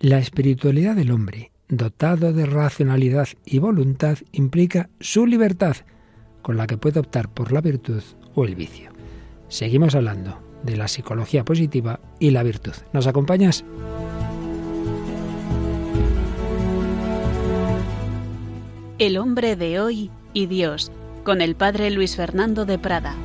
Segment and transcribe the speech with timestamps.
[0.00, 5.74] La espiritualidad del hombre, dotado de racionalidad y voluntad, implica su libertad,
[6.40, 8.04] con la que puede optar por la virtud
[8.36, 8.92] o el vicio.
[9.48, 12.74] Seguimos hablando de la psicología positiva y la virtud.
[12.92, 13.64] ¿Nos acompañas?
[19.00, 20.92] El hombre de hoy y Dios,
[21.24, 23.16] con el padre Luis Fernando de Prada.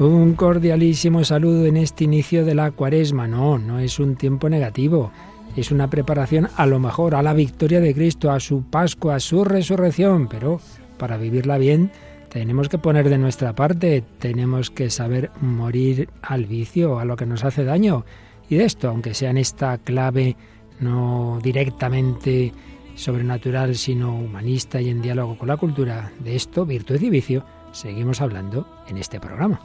[0.00, 3.26] Un cordialísimo saludo en este inicio de la cuaresma.
[3.26, 5.10] No, no es un tiempo negativo.
[5.56, 9.20] Es una preparación a lo mejor a la victoria de Cristo, a su Pascua, a
[9.20, 10.28] su resurrección.
[10.28, 10.60] Pero
[10.98, 11.90] para vivirla bien
[12.28, 17.26] tenemos que poner de nuestra parte, tenemos que saber morir al vicio, a lo que
[17.26, 18.04] nos hace daño.
[18.48, 20.36] Y de esto, aunque sea en esta clave
[20.78, 22.52] no directamente
[22.94, 28.20] sobrenatural, sino humanista y en diálogo con la cultura, de esto, virtud y vicio, seguimos
[28.20, 29.60] hablando en este programa.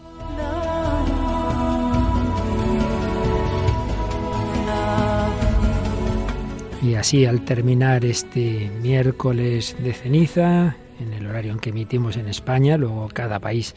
[6.83, 12.27] Y así al terminar este miércoles de ceniza, en el horario en que emitimos en
[12.27, 13.73] España, luego cada país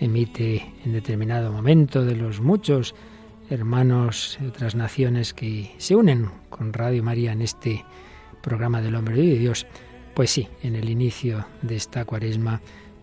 [0.00, 2.94] emite en determinado momento de los muchos
[3.48, 7.84] hermanos de otras naciones que se unen con Radio María en este
[8.42, 9.66] programa del hombre de Dios,
[10.14, 12.60] pues sí, en el inicio de esta cuaresma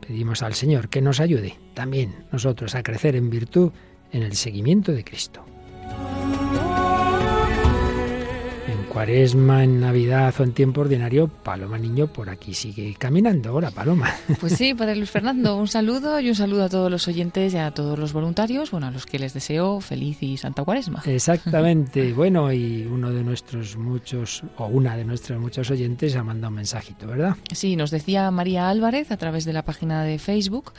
[0.10, 3.72] pedimos al Señor que nos ayude también nosotros a crecer en virtud
[4.12, 5.46] en el seguimiento de Cristo.
[9.00, 13.56] Cuaresma, en Navidad o en tiempo ordinario, Paloma Niño por aquí sigue caminando.
[13.56, 14.14] Hola, Paloma.
[14.41, 17.58] Pues sí, Padre Luis Fernando, un saludo y un saludo a todos los oyentes y
[17.58, 21.02] a todos los voluntarios, bueno, a los que les deseo feliz y santa cuaresma.
[21.06, 22.14] Exactamente.
[22.19, 26.56] Bueno, y uno de nuestros muchos, o una de nuestros muchos oyentes ha mandado un
[26.56, 27.38] mensajito, ¿verdad?
[27.53, 30.73] Sí, nos decía María Álvarez a través de la página de Facebook.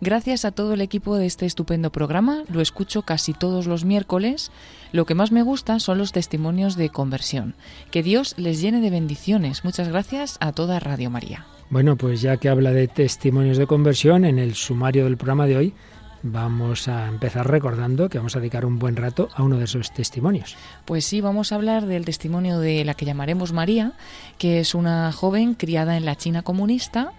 [0.00, 4.52] Gracias a todo el equipo de este estupendo programa, lo escucho casi todos los miércoles.
[4.94, 7.56] Lo que más me gusta son los testimonios de conversión.
[7.90, 9.64] Que Dios les llene de bendiciones.
[9.64, 11.46] Muchas gracias a toda Radio María.
[11.68, 15.56] Bueno, pues ya que habla de testimonios de conversión, en el sumario del programa de
[15.56, 15.74] hoy
[16.22, 19.92] vamos a empezar recordando que vamos a dedicar un buen rato a uno de esos
[19.92, 20.56] testimonios.
[20.84, 23.94] Pues sí, vamos a hablar del testimonio de la que llamaremos María,
[24.38, 27.12] que es una joven criada en la China comunista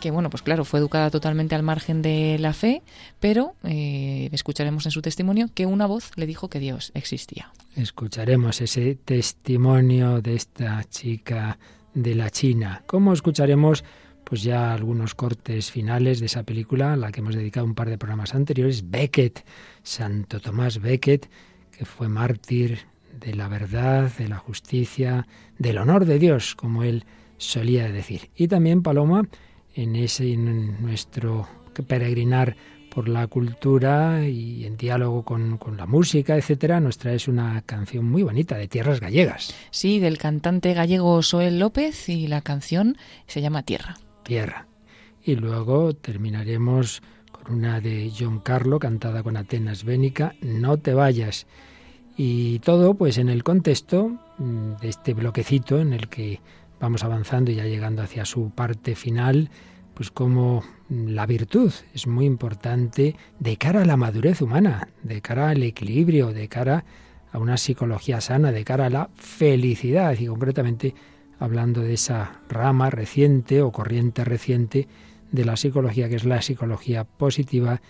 [0.00, 2.82] que bueno, pues claro, fue educada totalmente al margen de la fe,
[3.20, 7.52] pero eh, escucharemos en su testimonio que una voz le dijo que Dios existía.
[7.76, 11.58] Escucharemos ese testimonio de esta chica
[11.94, 12.82] de la China.
[12.86, 13.84] ¿Cómo escucharemos?
[14.24, 17.90] Pues ya algunos cortes finales de esa película, a la que hemos dedicado un par
[17.90, 19.44] de programas anteriores, Becket,
[19.82, 21.28] Santo Tomás Becket,
[21.70, 22.80] que fue mártir
[23.20, 25.26] de la verdad, de la justicia,
[25.58, 27.04] del honor de Dios, como él
[27.36, 28.30] solía decir.
[28.34, 29.28] Y también Paloma
[29.74, 31.48] en ese en nuestro
[31.86, 32.56] peregrinar
[32.94, 38.08] por la cultura y en diálogo con, con, la música, etcétera, nos traes una canción
[38.08, 39.52] muy bonita de tierras gallegas.
[39.70, 42.96] Sí, del cantante gallego Soel López y la canción
[43.26, 43.96] se llama Tierra.
[44.22, 44.68] Tierra.
[45.24, 47.02] Y luego terminaremos
[47.32, 51.46] con una de John Carlo cantada con Atenas Bénica, No te vayas.
[52.16, 56.40] Y todo pues en el contexto mm, de este bloquecito en el que
[56.80, 59.50] vamos avanzando y ya llegando hacia su parte final,
[59.94, 65.50] pues como la virtud es muy importante de cara a la madurez humana, de cara
[65.50, 66.84] al equilibrio, de cara
[67.32, 70.94] a una psicología sana, de cara a la felicidad y concretamente
[71.38, 74.88] hablando de esa rama reciente o corriente reciente
[75.32, 77.80] de la psicología que es la psicología positiva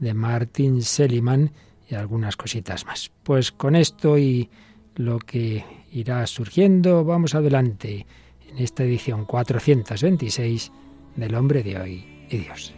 [0.00, 1.52] de Martin Seligman
[1.88, 3.10] y algunas cositas más.
[3.22, 4.48] Pues con esto y
[4.96, 8.06] lo que irá surgiendo, vamos adelante
[8.54, 10.72] en esta edición 426
[11.16, 12.74] del hombre de hoy y Dios.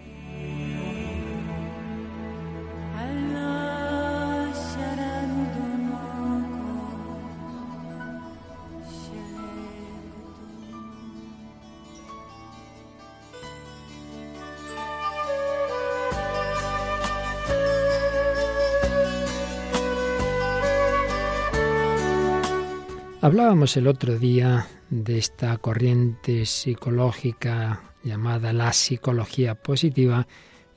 [23.26, 30.28] Hablábamos el otro día de esta corriente psicológica llamada la psicología positiva,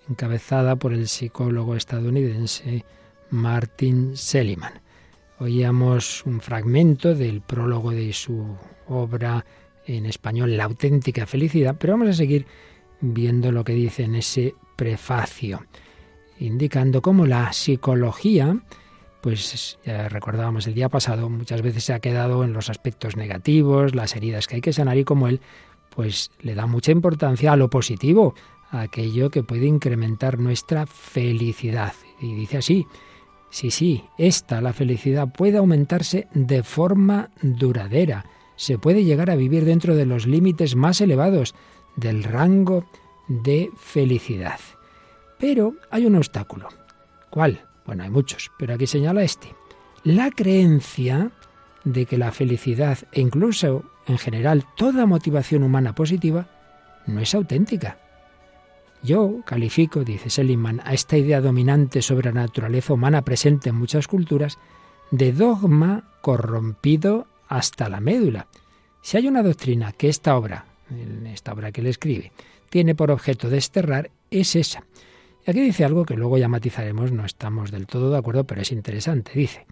[0.10, 2.86] encabezada por el psicólogo estadounidense
[3.30, 4.82] Martin Seligman.
[5.38, 8.58] Oíamos un fragmento del prólogo de su
[8.88, 9.46] obra
[9.86, 12.48] en español La auténtica felicidad, pero vamos a seguir
[13.00, 15.68] viendo lo que dice en ese prefacio,
[16.40, 18.60] indicando cómo la psicología
[19.22, 23.96] pues ya recordábamos el día pasado, muchas veces se ha quedado en los aspectos negativos,
[23.96, 25.42] las heridas que hay que sanar y como él,
[25.90, 28.36] pues le da mucha importancia a lo positivo,
[28.72, 31.94] a aquello que puede incrementar nuestra felicidad.
[32.22, 32.88] Y dice así,
[33.50, 38.26] Sí, sí, esta, la felicidad, puede aumentarse de forma duradera.
[38.56, 41.56] Se puede llegar a vivir dentro de los límites más elevados
[41.96, 42.86] del rango
[43.28, 44.60] de felicidad.
[45.40, 46.70] Pero hay un obstáculo.
[47.30, 47.69] ¿Cuál?
[47.90, 49.56] Bueno, hay muchos, pero aquí señala este.
[50.04, 51.32] La creencia
[51.84, 56.48] de que la felicidad e incluso en general toda motivación humana positiva
[57.08, 57.98] no es auténtica.
[59.02, 64.08] Yo califico, dice Seligman, a esta idea dominante sobre la naturaleza humana presente en muchas
[64.08, 64.60] culturas
[65.10, 68.46] de dogma corrompido hasta la médula.
[69.02, 70.66] Si hay una doctrina que esta obra,
[71.26, 72.34] esta obra que él escribe,
[72.70, 74.84] tiene por objeto desterrar, es esa.
[75.50, 78.72] Aquí dice algo que luego ya matizaremos, no estamos del todo de acuerdo, pero es
[78.72, 79.32] interesante.
[79.34, 79.66] Dice,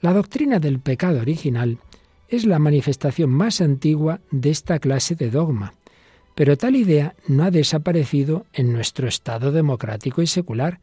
[0.00, 1.78] la doctrina del pecado original
[2.28, 5.72] es la manifestación más antigua de esta clase de dogma.
[6.34, 10.80] Pero tal idea no ha desaparecido en nuestro Estado democrático y secular.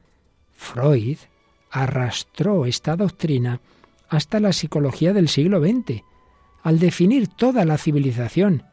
[0.54, 1.20] Freud
[1.70, 3.62] arrastró esta doctrina
[4.10, 6.02] hasta la psicología del siglo XX,
[6.64, 8.64] al definir toda la civilización,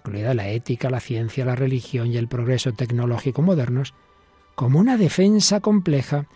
[0.00, 3.94] incluida la ética, la ciencia, la religión y el progreso tecnológico modernos,
[4.54, 6.26] como una defensa compleja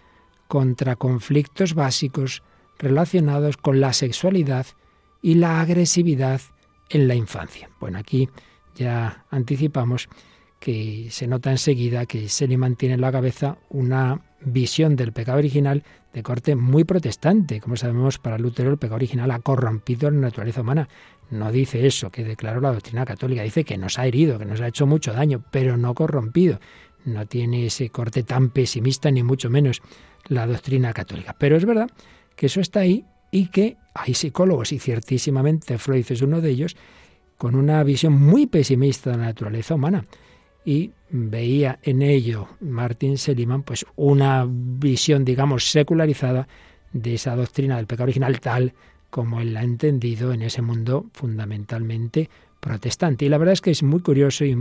[0.47, 2.43] contra conflictos básicos
[2.79, 4.67] relacionados con la sexualidad
[5.21, 6.41] y la agresividad
[6.91, 7.69] en la infancia.
[7.81, 8.29] Bueno, aquí
[8.75, 10.09] ya anticipamos
[10.59, 15.39] que se nota enseguida que se le mantiene en la cabeza una visión del pecado
[15.39, 17.61] original de corte muy protestante.
[17.61, 20.89] Como sabemos, para Lutero el pecado original ha corrompido la naturaleza humana.
[21.31, 24.61] No dice eso que declaró la doctrina católica, dice que nos ha herido, que nos
[24.61, 26.59] ha hecho mucho daño, pero no corrompido.
[27.09, 29.83] No tiene ese corte tan pesimista, ni mucho menos
[30.27, 31.35] la doctrina católica.
[31.39, 31.91] Pero es verdad
[32.37, 36.77] que eso está ahí y que hay psicólogos, y ciertísimamente Freud es uno de ellos,
[37.37, 40.07] con una visión muy pesimista de la naturaleza humana.
[40.65, 46.47] Y veía en ello Martin Seligman pues una visión, digamos, secularizada
[46.93, 48.75] de esa doctrina del pecado original tal
[49.11, 52.29] como él la ha entendido en ese mundo fundamentalmente
[52.61, 53.25] protestante.
[53.25, 54.57] Y la verdad es que es muy curioso y,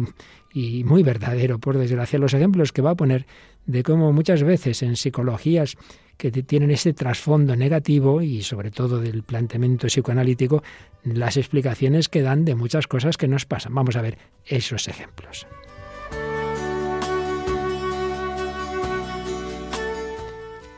[0.54, 3.26] y, muy verdadero, por desgracia, los ejemplos que va a poner
[3.66, 5.76] de cómo muchas veces en psicologías
[6.18, 10.64] que tienen ese trasfondo negativo y sobre todo del planteamiento psicoanalítico,
[11.04, 13.74] las explicaciones que dan de muchas cosas que nos pasan.
[13.76, 15.48] Vamos a ver esos ejemplos.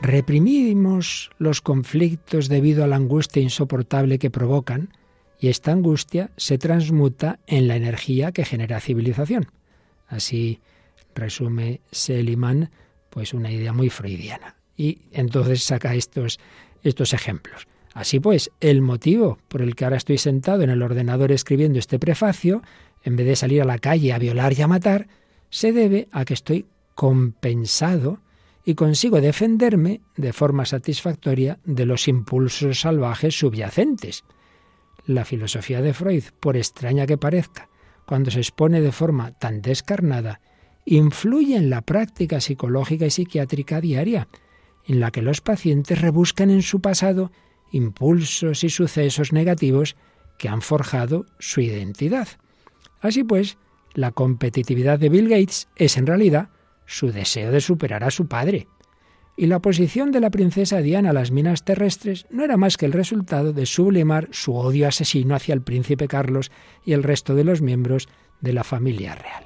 [0.02, 4.90] Reprimimos los conflictos debido a la angustia insoportable que provocan
[5.40, 9.50] y esta angustia se transmuta en la energía que genera civilización.
[10.06, 10.60] Así
[11.14, 12.70] resume Seliman
[13.08, 16.38] pues una idea muy freudiana y entonces saca estos,
[16.82, 17.66] estos ejemplos.
[17.92, 21.98] Así pues, el motivo por el que ahora estoy sentado en el ordenador escribiendo este
[21.98, 22.62] prefacio,
[23.02, 25.08] en vez de salir a la calle a violar y a matar,
[25.48, 28.20] se debe a que estoy compensado
[28.64, 34.22] y consigo defenderme de forma satisfactoria de los impulsos salvajes subyacentes.
[35.10, 37.68] La filosofía de Freud, por extraña que parezca,
[38.06, 40.40] cuando se expone de forma tan descarnada,
[40.84, 44.28] influye en la práctica psicológica y psiquiátrica diaria,
[44.86, 47.32] en la que los pacientes rebuscan en su pasado
[47.72, 49.96] impulsos y sucesos negativos
[50.38, 52.28] que han forjado su identidad.
[53.00, 53.58] Así pues,
[53.94, 56.50] la competitividad de Bill Gates es en realidad
[56.86, 58.68] su deseo de superar a su padre.
[59.40, 62.84] Y la oposición de la princesa Diana a las minas terrestres no era más que
[62.84, 66.52] el resultado de sublimar su odio asesino hacia el príncipe Carlos
[66.84, 68.10] y el resto de los miembros
[68.42, 69.44] de la familia real.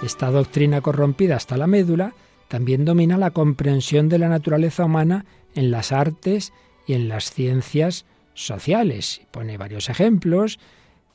[0.00, 2.14] Esta doctrina corrompida hasta la médula
[2.46, 5.24] también domina la comprensión de la naturaleza humana
[5.56, 6.52] en las artes
[6.86, 9.22] y en las ciencias sociales.
[9.32, 10.60] Pone varios ejemplos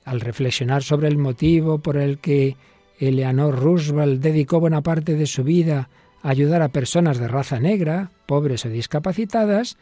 [0.04, 2.58] al reflexionar sobre el motivo por el que
[3.00, 5.90] Eleanor Roosevelt dedicó buena parte de su vida
[6.22, 9.78] a ayudar a personas de raza negra, pobres o discapacitadas,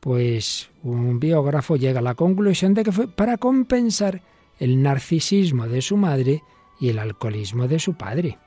[0.00, 4.22] pues un biógrafo llega a la conclusión de que fue para compensar
[4.58, 6.42] el narcisismo de su madre
[6.78, 8.38] y el alcoholismo de su padre.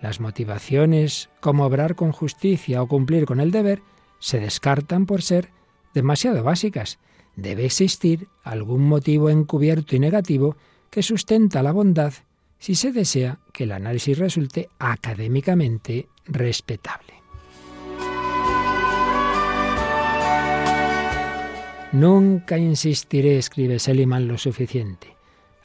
[0.00, 3.80] Las motivaciones como obrar con justicia o cumplir con el deber
[4.18, 5.50] se descartan por ser
[5.94, 6.98] demasiado básicas.
[7.36, 10.56] Debe existir algún motivo encubierto y negativo
[10.90, 12.12] que sustenta la bondad
[12.64, 17.12] si se desea que el análisis resulte académicamente respetable.
[21.92, 25.14] Nunca insistiré, escribe Seliman, lo suficiente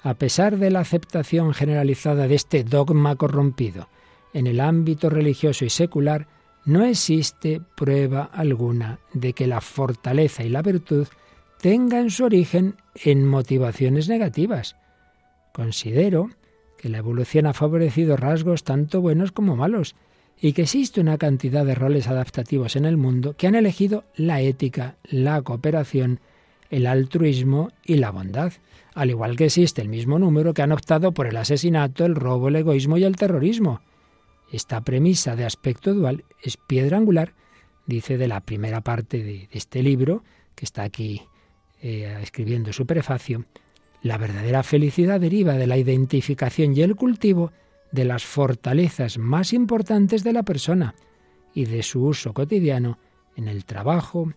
[0.03, 3.89] a pesar de la aceptación generalizada de este dogma corrompido
[4.33, 6.27] en el ámbito religioso y secular,
[6.65, 11.07] no existe prueba alguna de que la fortaleza y la virtud
[11.59, 14.75] tengan su origen en motivaciones negativas.
[15.53, 16.29] Considero
[16.79, 19.95] que la evolución ha favorecido rasgos tanto buenos como malos,
[20.41, 24.39] y que existe una cantidad de roles adaptativos en el mundo que han elegido la
[24.39, 26.21] ética, la cooperación,
[26.69, 28.53] el altruismo y la bondad,
[28.93, 32.47] al igual que existe el mismo número que han optado por el asesinato, el robo,
[32.47, 33.81] el egoísmo y el terrorismo.
[34.49, 37.33] Esta premisa de aspecto dual es piedra angular,
[37.85, 40.23] dice de la primera parte de, este libro,
[40.55, 41.23] que está aquí
[41.81, 43.43] eh, escribiendo su prefacio,
[44.01, 47.51] la verdadera felicidad deriva de la identificación y el cultivo
[47.91, 50.95] de las fortalezas más importantes de la persona
[51.53, 52.99] y de su uso cotidiano
[53.35, 54.31] en el trabajo,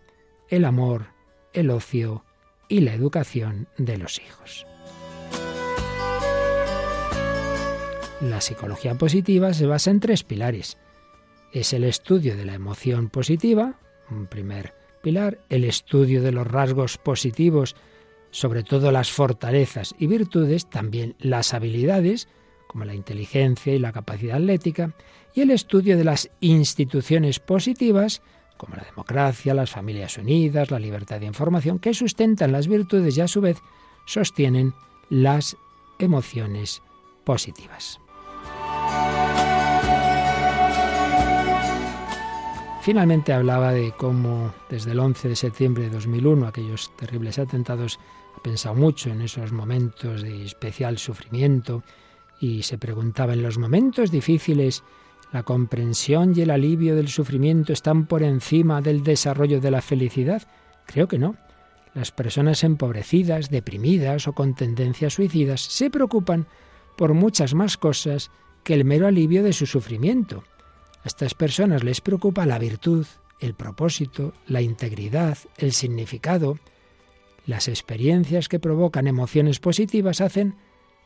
[0.48, 1.06] el amor,
[1.52, 2.24] el ocio
[2.68, 4.66] y la educación de los hijos.
[8.20, 10.78] La psicología positiva se basa en tres pilares.
[11.52, 16.98] Es el estudio de la emoción positiva, un primer pilar, el estudio de los rasgos
[16.98, 17.74] positivos,
[18.32, 22.26] sobre todo las fortalezas y virtudes, también las habilidades,
[22.66, 24.94] como la inteligencia y la capacidad atlética,
[25.34, 28.22] y el estudio de las instituciones positivas,
[28.56, 33.20] como la democracia, las familias unidas, la libertad de información, que sustentan las virtudes y
[33.20, 33.58] a su vez
[34.06, 34.74] sostienen
[35.10, 35.56] las
[35.98, 36.82] emociones
[37.24, 38.00] positivas.
[42.82, 48.00] Finalmente hablaba de cómo desde el 11 de septiembre de 2001, aquellos terribles atentados,
[48.42, 51.82] pensado mucho en esos momentos de especial sufrimiento
[52.40, 54.82] y se preguntaba, ¿en los momentos difíciles
[55.32, 60.42] la comprensión y el alivio del sufrimiento están por encima del desarrollo de la felicidad?
[60.86, 61.36] Creo que no.
[61.94, 66.46] Las personas empobrecidas, deprimidas o con tendencias suicidas se preocupan
[66.96, 68.30] por muchas más cosas
[68.64, 70.44] que el mero alivio de su sufrimiento.
[71.04, 73.06] A estas personas les preocupa la virtud,
[73.40, 76.58] el propósito, la integridad, el significado.
[77.46, 80.56] Las experiencias que provocan emociones positivas hacen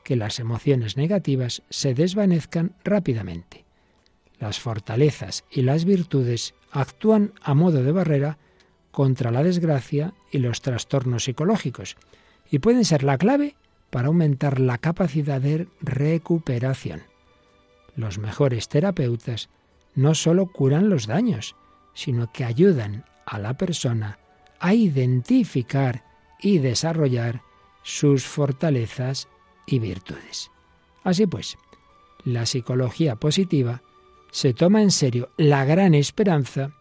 [0.04, 3.64] que las emociones negativas se desvanezcan rápidamente.
[4.38, 8.38] Las fortalezas y las virtudes actúan a modo de barrera
[8.90, 11.96] contra la desgracia y los trastornos psicológicos
[12.50, 13.56] y pueden ser la clave
[13.90, 17.02] para aumentar la capacidad de recuperación.
[17.94, 19.48] Los mejores terapeutas
[19.94, 21.56] no solo curan los daños,
[21.94, 24.18] sino que ayudan a la persona
[24.60, 26.04] a identificar
[26.40, 27.42] y desarrollar
[27.82, 29.28] sus fortalezas
[29.66, 30.50] y virtudes.
[31.04, 31.56] Así pues,
[32.24, 33.82] la psicología positiva
[34.30, 36.72] se toma en serio la gran esperanza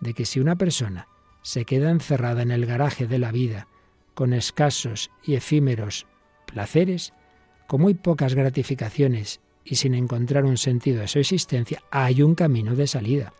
[0.00, 1.08] de que si una persona
[1.42, 3.68] se queda encerrada en el garaje de la vida
[4.14, 6.06] con escasos y efímeros
[6.46, 7.12] placeres,
[7.68, 12.74] con muy pocas gratificaciones y sin encontrar un sentido a su existencia, hay un camino
[12.74, 13.32] de salida.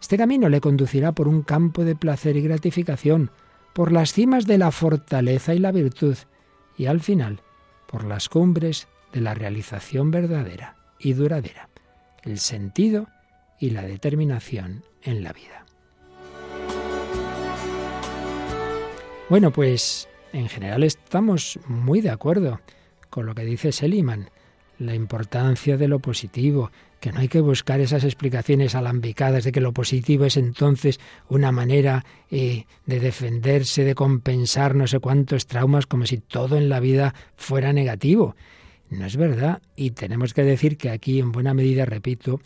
[0.00, 3.30] Este camino le conducirá por un campo de placer y gratificación,
[3.78, 6.16] por las cimas de la fortaleza y la virtud,
[6.76, 7.42] y al final
[7.86, 11.68] por las cumbres de la realización verdadera y duradera,
[12.24, 13.06] el sentido
[13.60, 15.64] y la determinación en la vida.
[19.28, 22.60] Bueno, pues en general estamos muy de acuerdo
[23.10, 24.30] con lo que dice Seliman,
[24.80, 29.60] la importancia de lo positivo, que no hay que buscar esas explicaciones alambicadas de que
[29.60, 35.86] lo positivo es entonces una manera eh, de defenderse, de compensar no sé cuántos traumas,
[35.86, 38.34] como si todo en la vida fuera negativo.
[38.90, 39.62] No es verdad.
[39.76, 42.40] Y tenemos que decir que aquí, en buena medida, repito,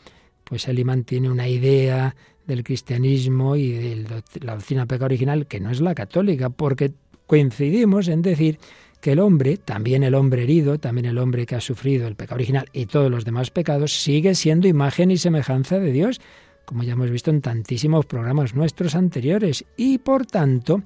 [0.44, 2.14] pues Eliman tiene una idea
[2.46, 6.92] del cristianismo y de la doctrina pecado original que no es la católica, porque
[7.26, 8.58] coincidimos en decir
[9.02, 12.36] que el hombre, también el hombre herido, también el hombre que ha sufrido el pecado
[12.36, 16.20] original y todos los demás pecados, sigue siendo imagen y semejanza de Dios,
[16.64, 20.82] como ya hemos visto en tantísimos programas nuestros anteriores, y por tanto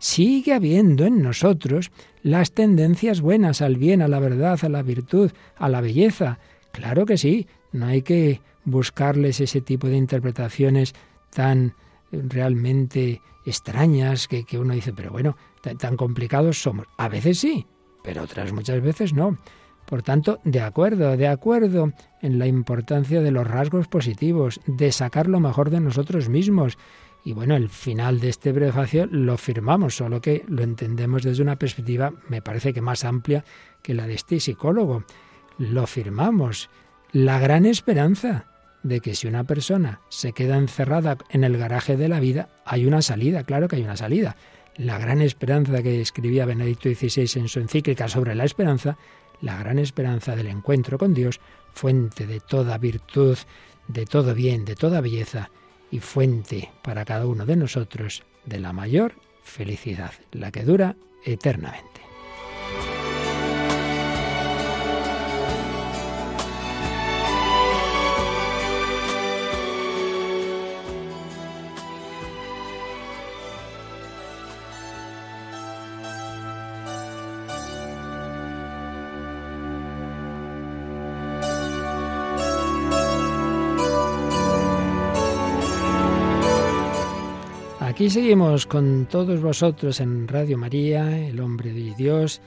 [0.00, 1.92] sigue habiendo en nosotros
[2.24, 6.40] las tendencias buenas al bien, a la verdad, a la virtud, a la belleza.
[6.72, 10.92] Claro que sí, no hay que buscarles ese tipo de interpretaciones
[11.32, 11.74] tan
[12.10, 16.86] realmente extrañas que, uno dice, pero bueno, tan, complicados somos.
[16.96, 17.66] A veces sí,
[18.02, 19.38] pero otras muchas veces no.
[19.86, 25.26] Por tanto, de acuerdo, de acuerdo en la importancia de los rasgos positivos, de sacar
[25.26, 26.78] lo mejor de nosotros mismos.
[27.24, 31.56] Y bueno, el final de este prefacio lo firmamos, solo que lo entendemos desde una
[31.56, 33.44] perspectiva, me parece que más amplia
[33.82, 35.04] que la de este psicólogo.
[35.58, 36.70] Lo firmamos.
[37.12, 38.46] La gran esperanza
[38.82, 42.86] de que si una persona se queda encerrada en el garaje de la vida, hay
[42.86, 44.36] una salida, claro que hay una salida.
[44.76, 48.96] La gran esperanza que escribía Benedicto XVI en su encíclica sobre la esperanza,
[49.40, 51.40] la gran esperanza del encuentro con Dios,
[51.72, 53.38] fuente de toda virtud,
[53.88, 55.50] de todo bien, de toda belleza
[55.90, 62.09] y fuente para cada uno de nosotros de la mayor felicidad, la que dura eternamente.
[88.00, 92.40] Aquí seguimos con todos vosotros en Radio María, el hombre de Dios,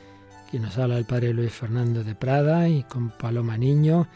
[0.50, 4.08] quien nos habla el padre Luis Fernando de Prada y con Paloma Niño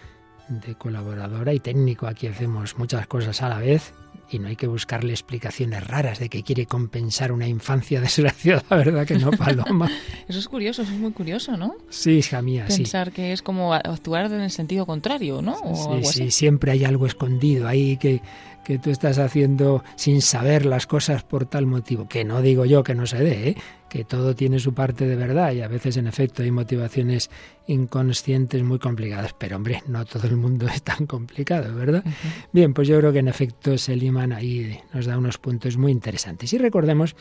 [0.49, 2.07] de colaboradora y técnico.
[2.07, 3.93] Aquí hacemos muchas cosas a la vez
[4.31, 9.05] y no hay que buscarle explicaciones raras de que quiere compensar una infancia desgraciada, ¿verdad
[9.05, 9.91] que no, Paloma?
[10.27, 11.75] eso es curioso, eso es muy curioso, ¿no?
[11.89, 15.55] Sí, hija mía, Pensar que es como actuar en el sentido contrario, ¿no?
[16.01, 18.21] sí, sí, siempre hay algo escondido ahí que,
[18.67, 22.09] que tú estás haciendo sin saber las cosas por tal motivo.
[22.09, 23.57] Que no digo yo que no se dé, ¿eh?
[23.89, 27.29] que todo tiene su parte de verdad y a veces en efecto hay motivaciones
[27.65, 32.03] inconscientes muy complicadas, pero hombre, no todo el mundo es tan complicado, ¿verdad?
[32.51, 36.51] Bien, pues yo creo que en efecto Seliman ahí nos da unos puntos muy interesantes.
[36.51, 37.15] Y recordemos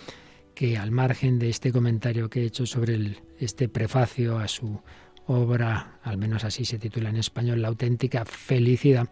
[0.53, 4.81] que al margen de este comentario que he hecho sobre este prefacio a su
[5.29, 9.09] obra, al menos así se titula en español, La auténtica felicidad,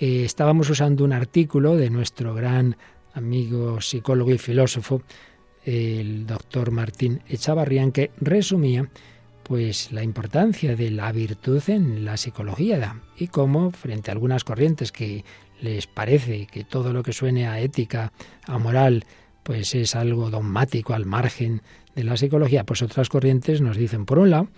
[0.00, 2.76] eh, estábamos usando un artículo de nuestro gran
[3.12, 5.02] amigo psicólogo y filósofo,
[5.64, 8.88] el doctor Martín Echavarrián, que resumía
[9.42, 14.90] pues la importancia de la virtud en la psicología y cómo frente a algunas corrientes
[14.90, 15.22] que
[15.60, 18.10] les parece que todo lo que suene a ética,
[18.46, 19.04] a moral,
[19.42, 21.60] pues es algo dogmático al margen
[21.94, 24.48] de la psicología, pues otras corrientes nos dicen por un lado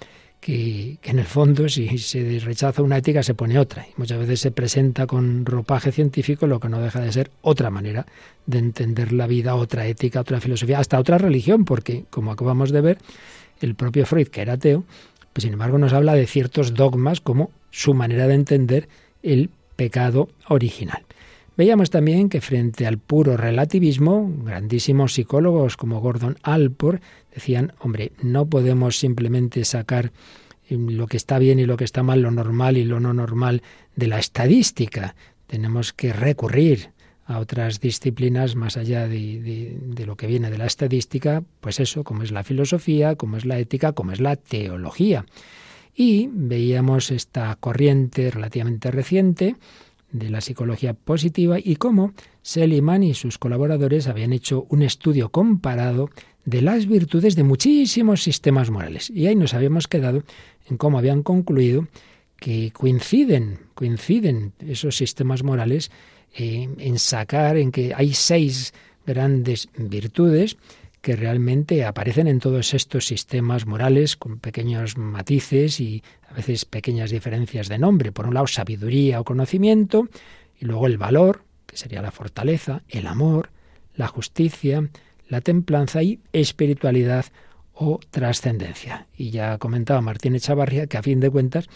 [0.42, 3.86] que, en el fondo si se rechaza una ética se pone otra.
[3.86, 7.70] Y muchas veces se presenta con ropaje científico lo que no deja de ser otra
[7.70, 8.06] manera
[8.46, 12.80] de entender la vida, otra ética, otra filosofía, hasta otra religión, porque como acabamos de
[12.80, 12.98] ver,
[13.60, 14.82] el propio Freud, que era ateo,
[15.32, 18.88] pues sin embargo nos habla de ciertos dogmas como su manera de entender
[19.22, 21.04] el pecado original.
[21.56, 27.02] Veíamos también que frente al puro relativismo, grandísimos psicólogos como Gordon Alport
[27.34, 30.12] decían, hombre, no podemos simplemente sacar
[30.68, 33.12] em, lo que está bien y lo que está mal, lo normal y lo no
[33.12, 33.62] normal
[33.96, 35.14] de la estadística.
[35.46, 36.90] Tenemos que recurrir
[37.26, 42.02] a otras disciplinas más allá de, de, lo que viene de la estadística, pues eso,
[42.02, 45.26] como es la filosofía, como es la ética, como es la teología.
[45.94, 49.56] Y veíamos esta corriente relativamente reciente
[50.12, 56.10] de la psicología positiva y cómo Seliman y sus colaboradores habían hecho un estudio comparado
[56.44, 59.10] de las virtudes de muchísimos sistemas morales.
[59.10, 60.22] Y ahí nos habíamos quedado
[60.68, 61.88] en cómo habían concluido
[62.36, 65.90] que coinciden, coinciden esos sistemas morales
[66.36, 68.74] eh, en sacar en que hay seis
[69.06, 70.56] grandes virtudes
[71.02, 77.10] que realmente aparecen en todos estos sistemas morales con pequeños matices y a veces pequeñas
[77.10, 78.12] diferencias de nombre.
[78.12, 80.08] Por un lado, sabiduría o conocimiento,
[80.58, 83.50] y luego el valor, que sería la fortaleza, el amor,
[83.96, 84.88] la justicia,
[85.28, 87.26] la templanza y espiritualidad
[87.74, 89.08] o trascendencia.
[89.16, 91.68] Y ya comentaba Martín Echavarría que a fin de cuentas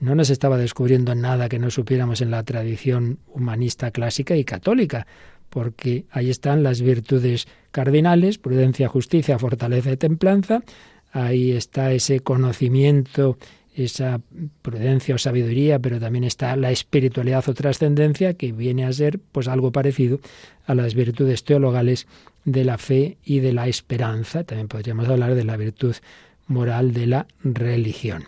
[0.00, 5.06] no nos estaba descubriendo nada que no supiéramos en la tradición humanista clásica y católica,
[5.52, 10.62] porque ahí están las virtudes cardinales, prudencia, justicia, fortaleza y templanza,
[11.12, 13.36] ahí está ese conocimiento,
[13.74, 14.22] esa
[14.62, 19.46] prudencia o sabiduría, pero también está la espiritualidad o trascendencia, que viene a ser pues
[19.46, 20.20] algo parecido
[20.64, 22.06] a las virtudes teologales
[22.46, 24.44] de la fe y de la esperanza.
[24.44, 25.96] También podríamos hablar de la virtud
[26.46, 28.24] moral de la religión.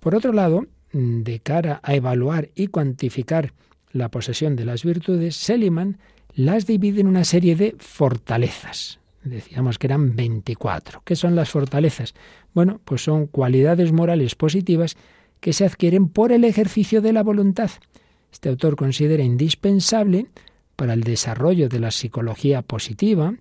[0.00, 3.52] Por otro lado, de cara a evaluar y cuantificar
[3.92, 5.98] la posesión de las virtudes, Seliman
[6.44, 8.98] las divide en una serie de fortalezas.
[9.22, 11.02] Decíamos que eran 24.
[11.04, 12.14] ¿Qué son las fortalezas?
[12.54, 14.96] Bueno, pues son cualidades morales positivas
[15.40, 17.70] que se adquieren por el ejercicio de la voluntad.
[18.32, 20.26] Este autor considera indispensable
[20.76, 23.34] para el desarrollo de la psicología positiva,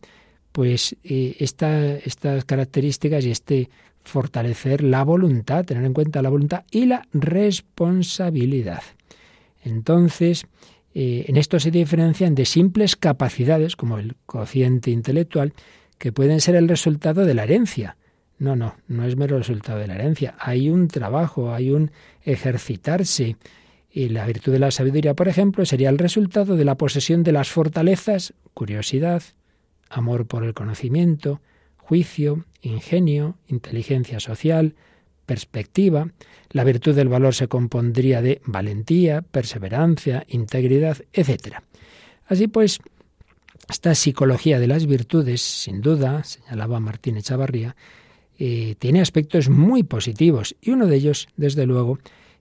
[0.51, 3.69] pues eh, estas características y este
[4.03, 8.83] fortalecer la voluntad, tener en cuenta la voluntad y la responsabilidad.
[9.63, 10.45] Entonces,
[11.01, 15.53] eh, en esto se diferencian de simples capacidades, como el cociente intelectual,
[15.97, 17.95] que pueden ser el resultado de la herencia.
[18.37, 20.35] No, no, no es mero resultado de la herencia.
[20.39, 21.91] Hay un trabajo, hay un
[22.23, 23.37] ejercitarse.
[23.89, 27.31] Y la virtud de la sabiduría, por ejemplo, sería el resultado de la posesión de
[27.31, 29.23] las fortalezas, curiosidad,
[29.89, 31.39] amor por el conocimiento,
[31.77, 34.75] juicio, ingenio, inteligencia social,
[35.29, 36.07] perspectiva,
[36.49, 41.57] la virtud del valor se compondría de valentía, perseverancia, integridad, etc.
[42.25, 42.79] Así pues,
[43.69, 47.75] esta psicología de las virtudes, sin duda, señalaba Martín Echavarría,
[48.39, 51.99] eh, tiene aspectos muy positivos y uno de ellos, desde luego,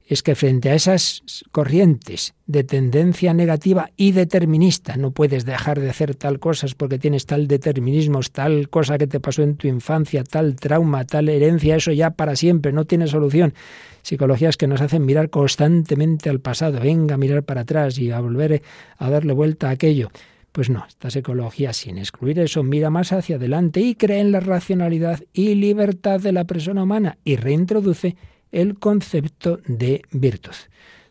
[0.09, 5.91] es que frente a esas corrientes de tendencia negativa y determinista, no puedes dejar de
[5.91, 10.25] hacer tal cosas porque tienes tal determinismo, tal cosa que te pasó en tu infancia,
[10.25, 13.53] tal trauma, tal herencia, eso ya para siempre, no tiene solución.
[14.01, 18.21] Psicologías que nos hacen mirar constantemente al pasado, venga a mirar para atrás y a
[18.21, 18.63] volver
[18.97, 20.11] a darle vuelta a aquello.
[20.53, 24.41] Pues no, esta psicología, sin excluir eso, mira más hacia adelante y cree en la
[24.41, 28.17] racionalidad y libertad de la persona humana y reintroduce
[28.53, 30.55] el concepto de virtud.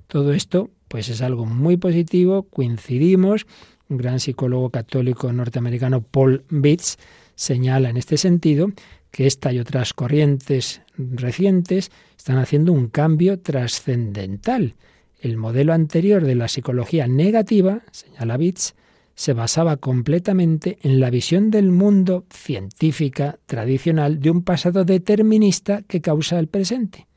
[0.07, 3.45] Todo esto, pues es algo muy positivo, coincidimos.
[3.89, 6.97] Un gran psicólogo católico norteamericano, Paul Bitts,
[7.35, 8.71] señala en este sentido
[9.11, 14.75] que esta y otras corrientes recientes están haciendo un cambio trascendental.
[15.19, 18.75] El modelo anterior de la psicología negativa, señala Bitts,
[19.15, 26.01] se basaba completamente en la visión del mundo científica tradicional de un pasado determinista que
[26.01, 27.07] causa el presente.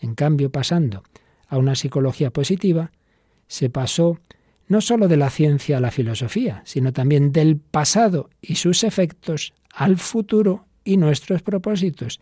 [0.00, 1.02] En cambio, pasando
[1.48, 2.90] a una psicología positiva,
[3.46, 4.18] se pasó
[4.68, 9.52] no sólo de la ciencia a la filosofía, sino también del pasado y sus efectos
[9.74, 12.20] al futuro y nuestros propósitos,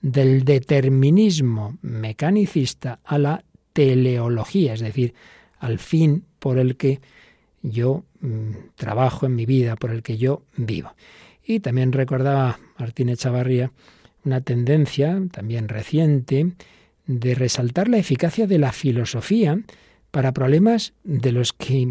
[0.00, 5.14] del determinismo mecanicista a la teleología, es decir,
[5.58, 7.00] al fin por el que
[7.62, 10.94] yo mm, trabajo en mi vida, por el que yo vivo.
[11.44, 13.70] Y también recordaba Martín Echavarría
[14.24, 16.52] una tendencia también reciente
[17.06, 19.58] de resaltar la eficacia de la filosofía
[20.12, 21.88] para problemas de los que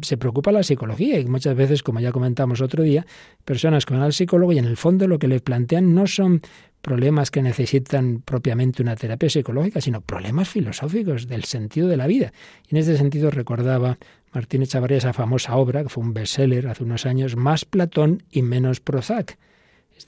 [0.00, 1.20] se preocupa la psicología.
[1.20, 3.06] Y muchas veces, como ya comentamos otro día,
[3.44, 6.40] personas que van al psicólogo y en el fondo lo que le plantean no son
[6.80, 12.32] problemas que necesitan propiamente una terapia psicológica, sino problemas filosóficos del sentido de la vida.
[12.66, 13.98] Y en este sentido recordaba
[14.32, 18.40] Martínez Chavarría esa famosa obra, que fue un bestseller hace unos años, Más Platón y
[18.40, 19.36] menos Prozac.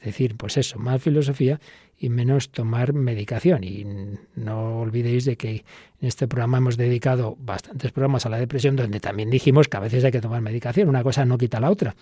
[0.00, 1.60] Es decir, pues eso, más filosofía
[1.98, 3.62] y menos tomar medicación.
[3.64, 3.86] Y
[4.34, 5.64] no olvidéis de que
[6.00, 9.80] en este programa hemos dedicado bastantes programas a la depresión, donde también dijimos que a
[9.80, 10.88] veces hay que tomar medicación.
[10.88, 11.94] Una cosa no quita la otra,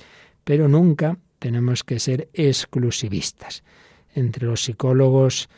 [0.44, 3.62] pero nunca tenemos que ser exclusivistas.
[4.14, 5.48] Entre los psicólogos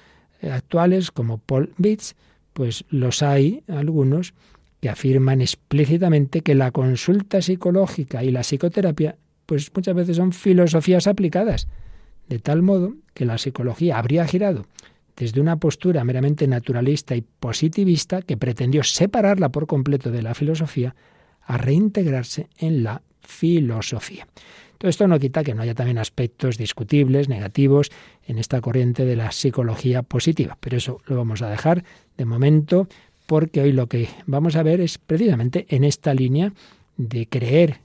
[0.43, 2.17] actuales, como Paul Bitts,
[2.53, 4.35] pues los hay algunos
[4.81, 9.17] que afirman explícitamente que la consulta psicológica y la psicoterapia
[9.47, 11.69] pues muchas veces son filosofías aplicadas,
[12.33, 14.65] de tal modo que la psicología habría girado
[15.17, 20.95] desde una postura meramente naturalista y positivista que pretendió separarla por completo de la filosofía
[21.43, 24.27] a reintegrarse en la filosofía.
[24.79, 27.91] Todo esto no quita que no haya también aspectos discutibles, negativos,
[28.27, 31.85] en esta corriente de la psicología positiva, pero eso lo vamos a dejar
[32.17, 32.89] de momento
[33.27, 36.55] porque hoy lo que vamos a ver es precisamente en esta línea
[36.97, 37.81] de creer,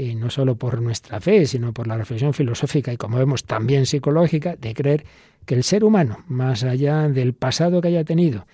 [0.00, 3.84] eh, no solo por nuestra fe, sino por la reflexión filosófica y como vemos también
[3.84, 5.04] psicológica, de creer
[5.44, 8.46] que el ser humano, más allá del pasado que haya tenido,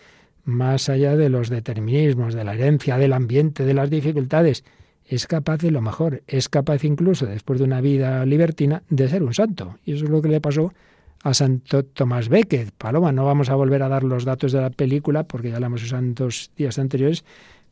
[0.44, 4.64] más allá de los determinismos, de la herencia, del ambiente, de las dificultades,
[5.04, 9.22] es capaz de lo mejor, es capaz incluso, después de una vida libertina, de ser
[9.22, 9.78] un santo.
[9.84, 10.72] Y eso es lo que le pasó
[11.22, 12.72] a Santo Tomás Becket.
[12.72, 15.66] Paloma, no vamos a volver a dar los datos de la película porque ya la
[15.66, 17.24] hemos usado en dos días anteriores,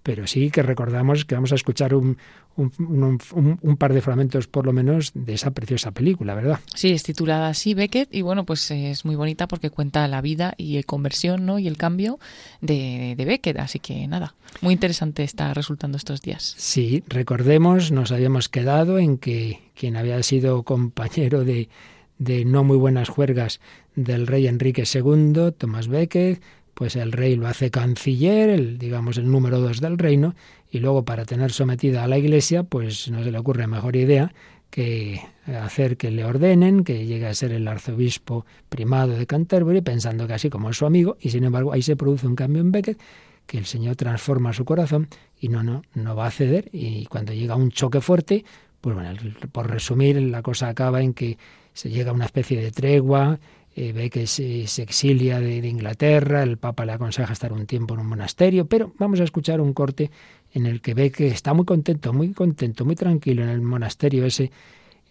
[0.05, 2.19] pero sí que recordamos que vamos a escuchar un,
[2.57, 6.61] un, par de fragmentos por lo menos de esa preciosa película, ¿verdad?
[6.75, 10.55] Sí, es titulada así Beckett y bueno, pues es muy bonita porque cuenta la vida
[10.59, 11.59] y el conversión ¿no?
[11.59, 12.21] y el cambio
[12.61, 16.55] de, de Beckett, así que nada, muy interesante está resultando estos días.
[16.59, 21.71] Sí, recordemos, nos habíamos quedado en que quien había sido compañero de
[22.19, 23.61] de no muy buenas juergas
[23.97, 26.41] del rey Enrique II, Tomás Becket,
[26.75, 30.35] pues el rey lo hace canciller, el, digamos el número dos del reino,
[30.71, 34.33] y luego para tener sometida a la iglesia, pues no se le ocurre mejor idea
[34.71, 40.27] que hacer que le ordenen, que llegue a ser el arzobispo primado de Canterbury, pensando
[40.27, 42.73] que así como es su amigo, y sin embargo ahí se produce un cambio en
[42.73, 42.99] Becket,
[43.47, 45.09] que el Señor transforma su corazón
[45.39, 48.45] y no, no, no va a ceder, y cuando llega un choque fuerte,
[48.81, 49.17] pues bueno,
[49.53, 51.39] por resumir, la cosa acaba en que
[51.73, 53.39] se llega a una especie de tregua,
[53.77, 58.01] eh, ve que se, exilia de, Inglaterra, el Papa le aconseja estar un tiempo en
[58.01, 60.11] un monasterio, pero vamos a escuchar un corte
[60.53, 64.25] en el que ve que está muy contento, muy contento, muy tranquilo en el monasterio
[64.25, 64.51] ese,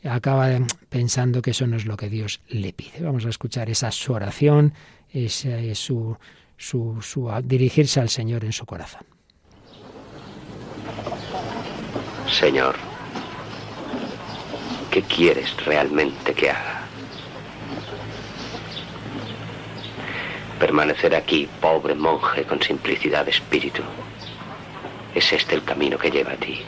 [0.03, 0.49] acaba
[0.89, 3.01] pensando que eso no es lo que Dios le pide.
[3.01, 4.73] Vamos a escuchar esa su oración,
[5.29, 6.17] su,
[6.57, 9.03] su, su dirigirse al Señor en su corazón.
[12.29, 12.75] Señor,
[14.93, 16.82] ¿Qué quieres realmente que haga?
[20.63, 23.83] Permanecer aquí, pobre monje con simplicidad de espíritu.
[25.13, 26.61] ¿Es este el camino que lleva a ti?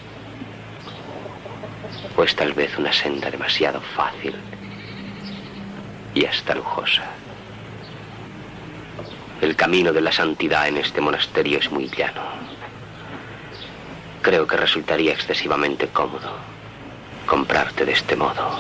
[2.17, 4.35] ¿O es tal vez una senda demasiado fácil
[6.13, 7.05] y hasta lujosa?
[9.39, 12.23] El camino de la santidad en este monasterio es muy llano.
[14.21, 16.33] Creo que resultaría excesivamente cómodo
[17.25, 18.59] comprarte de este modo,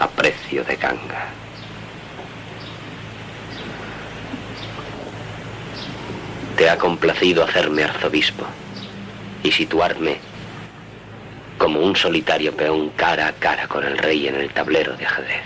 [0.00, 1.39] a precio de ganga.
[6.60, 8.44] Te ha complacido hacerme arzobispo
[9.42, 10.18] y situarme
[11.56, 15.42] como un solitario peón cara a cara con el rey en el tablero de ajedrez.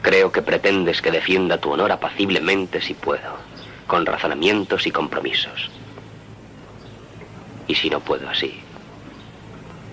[0.00, 3.38] Creo que pretendes que defienda tu honor apaciblemente si puedo,
[3.88, 5.68] con razonamientos y compromisos.
[7.66, 8.60] Y si no puedo así,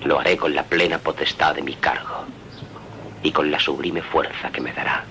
[0.04, 2.26] lo haré con la plena potestad de mi cargo
[3.24, 5.04] y con la sublime fuerza que me dará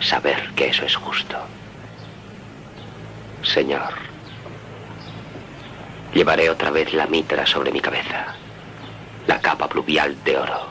[0.00, 1.38] saber que eso es justo.
[3.44, 3.92] Señor,
[6.14, 8.34] llevaré otra vez la mitra sobre mi cabeza,
[9.26, 10.66] la capa pluvial de oro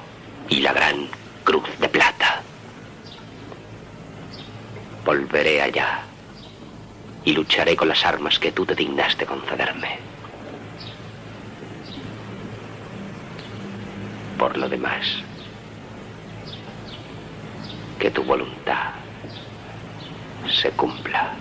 [0.50, 1.08] y la gran
[1.44, 2.42] cruz de plata.
[5.06, 6.02] Volveré allá
[7.24, 10.00] y lucharé con las armas que tú te dignaste concederme.
[14.38, 15.06] Por lo demás,
[18.00, 18.94] que tu voluntad
[20.50, 21.34] se cumpla.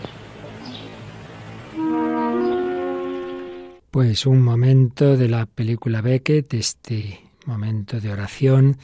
[3.90, 8.78] Pues un momento de la película Beckett, este momento de oración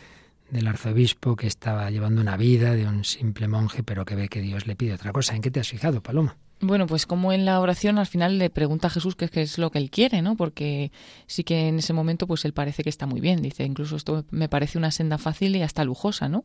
[0.50, 4.40] del arzobispo que estaba llevando una vida de un simple monje, pero que ve que
[4.40, 5.34] Dios le pide otra cosa.
[5.34, 6.36] ¿En qué te has fijado, Paloma?
[6.60, 9.70] Bueno, pues como en la oración al final le pregunta a Jesús qué es lo
[9.70, 10.36] que él quiere, ¿no?
[10.36, 10.90] Porque
[11.28, 13.40] sí que en ese momento pues él parece que está muy bien.
[13.42, 16.44] Dice, incluso esto me parece una senda fácil y hasta lujosa, ¿no?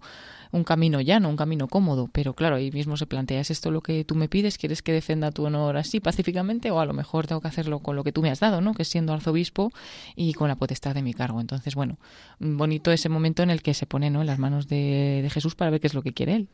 [0.52, 2.10] Un camino llano, un camino cómodo.
[2.12, 4.60] Pero claro, ahí mismo se plantea, ¿es esto lo que tú me pides?
[4.60, 6.70] ¿Quieres que defenda tu honor así pacíficamente?
[6.70, 8.76] O a lo mejor tengo que hacerlo con lo que tú me has dado, ¿no?
[8.76, 9.72] Que siendo arzobispo
[10.16, 11.42] y con la potestad de mi cargo.
[11.42, 11.98] Entonces, bueno,
[12.40, 14.22] bonito ese momento en el que se pone, ¿no?
[14.22, 16.50] En las manos de, de Jesús para ver qué es lo que quiere él.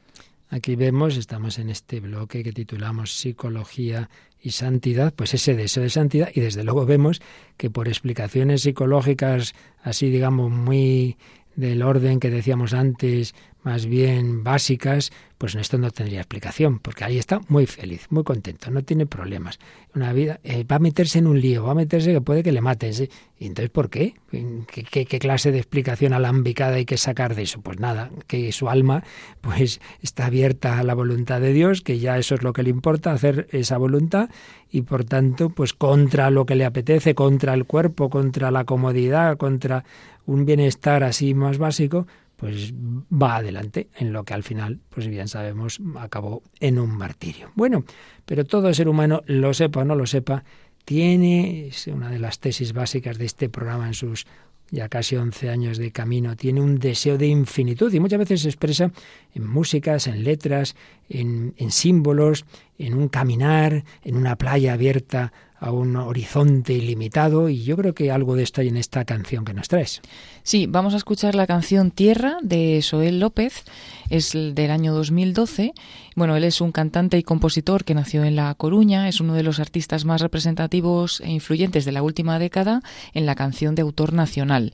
[0.52, 4.10] Aquí vemos, estamos en este bloque que titulamos Psicología
[4.42, 7.22] y Santidad, pues ese deseo de santidad y desde luego vemos
[7.56, 11.18] que por explicaciones psicológicas así digamos muy
[11.56, 17.18] del orden que decíamos antes, más bien básicas, pues esto no tendría explicación, porque ahí
[17.18, 19.60] está muy feliz, muy contento, no tiene problemas.
[19.96, 22.52] Una vida eh, va a meterse en un lío, va a meterse que puede que
[22.52, 22.94] le maten.
[23.38, 24.16] ¿Y entonces por qué?
[24.32, 27.62] ¿Qué, ¿Qué, clase de explicación alambicada hay que sacar de eso?
[27.62, 29.04] Pues nada, que su alma
[29.42, 32.70] pues está abierta a la voluntad de Dios, que ya eso es lo que le
[32.70, 34.30] importa, hacer esa voluntad
[34.72, 39.38] y por tanto pues contra lo que le apetece, contra el cuerpo, contra la comodidad,
[39.38, 39.84] contra
[40.26, 42.08] un bienestar así más básico,
[42.40, 47.52] pues va adelante en lo que al final, pues bien sabemos, acabó en un martirio.
[47.56, 47.84] Bueno,
[48.26, 50.46] pero todo ser humano, lo sepa o no lo sepa,
[50.86, 54.26] tiene, es una de las tesis básicas de este programa en sus
[54.72, 58.50] ya casi 11 años de camino, tiene un deseo de infinitud y muchas veces se
[58.50, 58.92] expresa
[59.34, 60.76] en músicas, en letras,
[61.10, 62.46] en, en símbolos,
[62.78, 68.12] en un caminar, en una playa abierta a un horizonte ilimitado y yo creo que
[68.12, 70.02] algo de esto hay en esta canción que nos traes.
[70.44, 73.64] Sí, vamos a escuchar la canción Tierra de Soel López,
[74.10, 75.74] es del año 2012.
[76.16, 79.44] Bueno, él es un cantante y compositor que nació en La Coruña, es uno de
[79.44, 82.82] los artistas más representativos e influyentes de la última década
[83.14, 84.74] en la canción de autor nacional.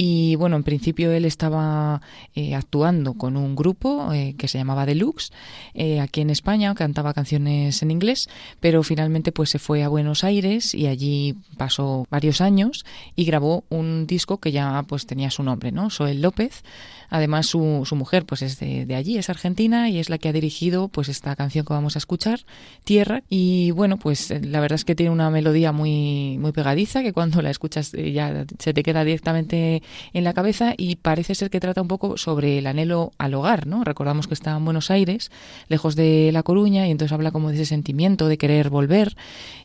[0.00, 2.00] Y bueno, en principio él estaba
[2.36, 5.32] eh, actuando con un grupo eh, que se llamaba Deluxe
[5.74, 8.28] eh, aquí en España, cantaba canciones en inglés,
[8.60, 12.86] pero finalmente pues se fue a Buenos Aires y allí pasó varios años
[13.16, 15.90] y grabó un disco que ya pues tenía su nombre, ¿no?
[15.90, 16.62] Soel López.
[17.10, 20.28] Además su, su mujer pues es de, de, allí, es argentina y es la que
[20.28, 22.40] ha dirigido pues esta canción que vamos a escuchar,
[22.84, 23.22] Tierra.
[23.28, 27.42] Y bueno, pues la verdad es que tiene una melodía muy, muy pegadiza que cuando
[27.42, 31.82] la escuchas ya se te queda directamente en la cabeza y parece ser que trata
[31.82, 33.84] un poco sobre el anhelo al hogar, ¿no?
[33.84, 35.30] Recordamos que está en Buenos Aires,
[35.68, 39.16] lejos de La Coruña, y entonces habla como de ese sentimiento de querer volver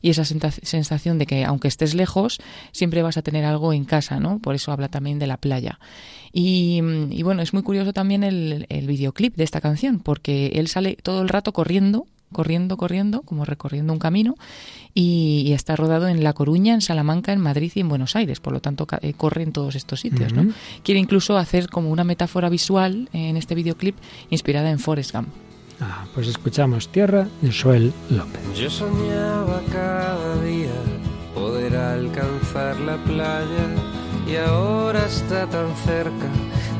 [0.02, 2.40] y esa sensación de que aunque estés lejos,
[2.72, 4.40] siempre vas a tener algo en casa, ¿no?
[4.40, 5.80] Por eso habla también de la playa.
[6.34, 10.68] Y, y bueno, es muy curioso también el, el videoclip de esta canción, porque él
[10.68, 14.36] sale todo el rato corriendo corriendo, corriendo, como recorriendo un camino,
[14.94, 18.42] y, y, está rodado en La Coruña, en Salamanca, en Madrid y en Buenos Aires,
[18.42, 20.34] por lo tanto eh, corre en todos estos sitios.
[20.34, 20.46] Uh -huh.
[20.48, 20.54] ¿no?
[20.84, 23.96] Quiere incluso hacer como una metáfora visual en este videoclip
[24.30, 25.30] inspirada en Forrest Gump.
[25.80, 28.42] Ah, pues escuchamos Tierra de Joel López.
[28.58, 30.72] Yo soñaba cada día
[31.34, 33.68] poder alcanzar la playa
[34.34, 36.28] y ahora está tan cerca,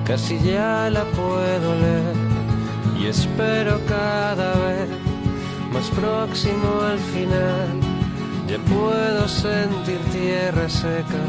[0.06, 2.16] casi ya la puedo leer
[3.00, 4.90] y espero cada vez
[5.72, 7.70] más próximo al final.
[8.48, 11.22] Ya puedo sentir tierra seca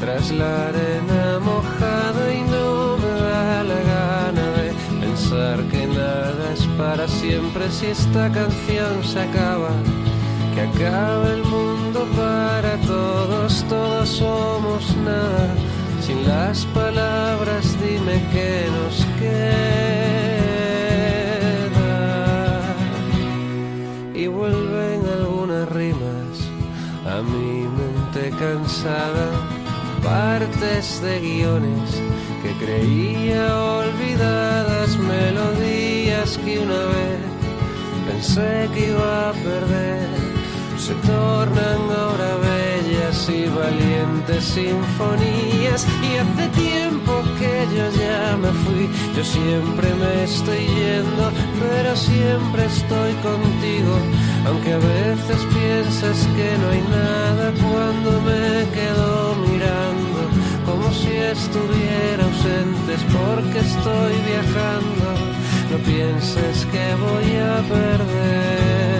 [0.00, 6.66] tras la arena mojada y no me da la gana de pensar que nada es
[6.76, 9.70] para siempre si esta canción se acaba.
[10.60, 15.54] Que acaba el mundo para todos, todos somos nada.
[16.02, 19.40] Sin las palabras dime que nos queda.
[24.14, 26.34] Y vuelven algunas rimas
[27.06, 29.30] a mi mente cansada
[30.02, 31.90] partes de guiones
[32.42, 37.30] que creía olvidadas, melodías que una vez
[38.06, 40.19] pensé que iba a perder,
[40.80, 45.86] se tornan ahora bellas y valientes sinfonías.
[46.08, 51.24] Y hace tiempo que yo ya me fui, yo siempre me estoy yendo,
[51.60, 53.94] pero siempre estoy contigo.
[54.46, 60.20] Aunque a veces piensas que no hay nada cuando me quedo mirando,
[60.64, 65.08] como si estuviera ausente, es porque estoy viajando.
[65.70, 68.99] No pienses que voy a perder.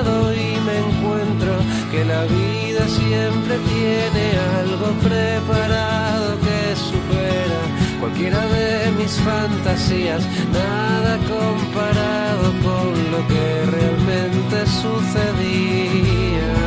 [1.91, 7.61] que la vida siempre tiene algo preparado que supera
[7.99, 16.60] cualquiera de mis fantasías, nada comparado con lo que realmente sucedía.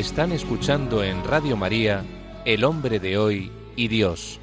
[0.00, 2.06] Están escuchando en Radio María
[2.46, 4.40] El hombre de hoy y Dios,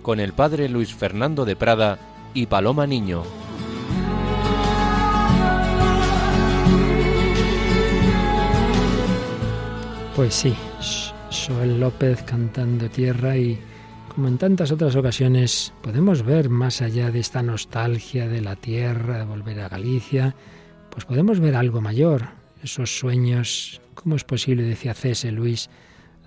[0.00, 1.98] con el padre Luis Fernando de Prada
[2.34, 3.24] y Paloma Niño.
[10.14, 10.54] Pues sí,
[11.48, 13.58] Joel López cantando tierra y
[14.14, 19.18] como en tantas otras ocasiones podemos ver más allá de esta nostalgia de la tierra,
[19.18, 20.36] de volver a Galicia,
[20.90, 25.30] pues podemos ver algo mayor, esos sueños ¿Cómo es posible, decía C.S.
[25.30, 25.68] Luis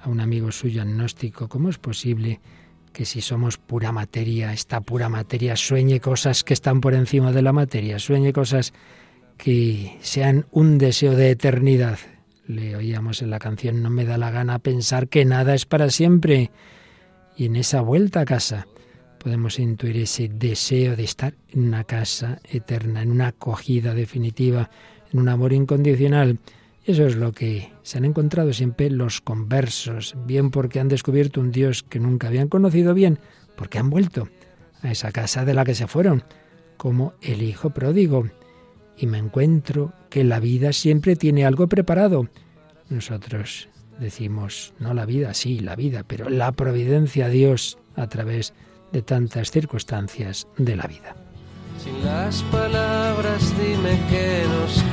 [0.01, 2.39] a un amigo suyo agnóstico, cómo es posible
[2.93, 7.41] que si somos pura materia, esta pura materia sueñe cosas que están por encima de
[7.41, 8.71] la materia, sueñe cosas
[9.37, 11.97] que sean un deseo de eternidad?
[12.47, 15.89] Le oíamos en la canción No me da la gana pensar que nada es para
[15.89, 16.51] siempre.
[17.35, 18.67] Y en esa vuelta a casa
[19.17, 24.69] podemos intuir ese deseo de estar en una casa eterna, en una acogida definitiva,
[25.11, 26.39] en un amor incondicional.
[26.85, 31.51] Eso es lo que se han encontrado siempre los conversos, bien porque han descubierto un
[31.51, 33.19] Dios que nunca habían conocido, bien
[33.55, 34.29] porque han vuelto
[34.81, 36.23] a esa casa de la que se fueron,
[36.77, 38.25] como el hijo pródigo.
[38.97, 42.29] Y me encuentro que la vida siempre tiene algo preparado.
[42.89, 43.67] Nosotros
[43.99, 48.53] decimos, no la vida, sí, la vida, pero la providencia Dios a través
[48.91, 51.24] de tantas circunstancias de la vida.
[51.83, 54.83] Sin las palabras dime que nos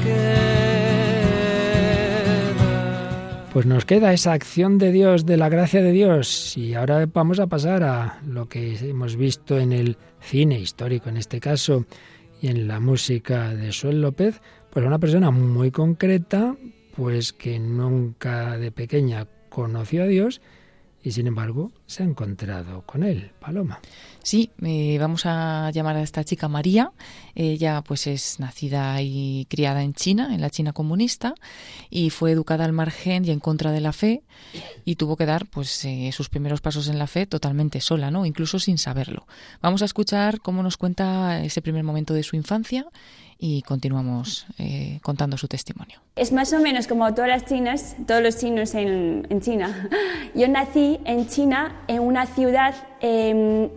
[3.52, 6.56] pues nos queda esa acción de Dios, de la gracia de Dios.
[6.56, 11.18] Y ahora vamos a pasar a lo que hemos visto en el cine histórico, en
[11.18, 11.84] este caso,
[12.40, 14.40] y en la música de Suel López,
[14.70, 16.56] pues una persona muy concreta,
[16.96, 20.40] pues que nunca de pequeña conoció a Dios
[21.04, 23.80] y sin embargo se ha encontrado con él, Paloma.
[24.22, 26.92] Sí, eh, vamos a llamar a esta chica María.
[27.34, 31.34] Ella pues es nacida y criada en China, en la China comunista,
[31.90, 34.22] y fue educada al margen y en contra de la fe
[34.84, 38.24] y tuvo que dar pues eh, sus primeros pasos en la fe totalmente sola, ¿no?
[38.24, 39.26] Incluso sin saberlo.
[39.60, 42.86] Vamos a escuchar cómo nos cuenta ese primer momento de su infancia
[43.44, 45.98] y continuamos eh, contando su testimonio.
[46.14, 49.88] Es más o menos como todas las chinas, todos los chinos en, en China.
[50.36, 53.68] Yo nací en China, en una ciudad em,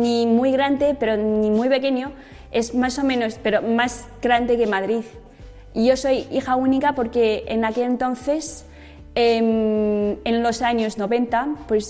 [0.00, 2.12] ni muy grande, pero ni muy pequeño,
[2.52, 5.02] es más o menos, pero más grande que Madrid.
[5.74, 8.66] Y yo soy hija única porque en aquel entonces,
[9.16, 11.88] em, en los años 90, pues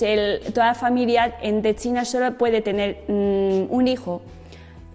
[0.55, 4.23] toda la familia de China solo puede tener mm, un hijo.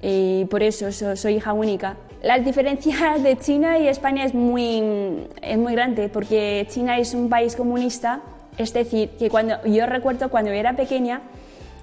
[0.01, 1.95] Y por eso soy hija única.
[2.23, 7.27] La diferencia de China y España es muy, es muy grande porque China es un
[7.27, 8.21] país comunista,
[8.57, 11.19] es decir, que cuando yo recuerdo cuando era pequeña,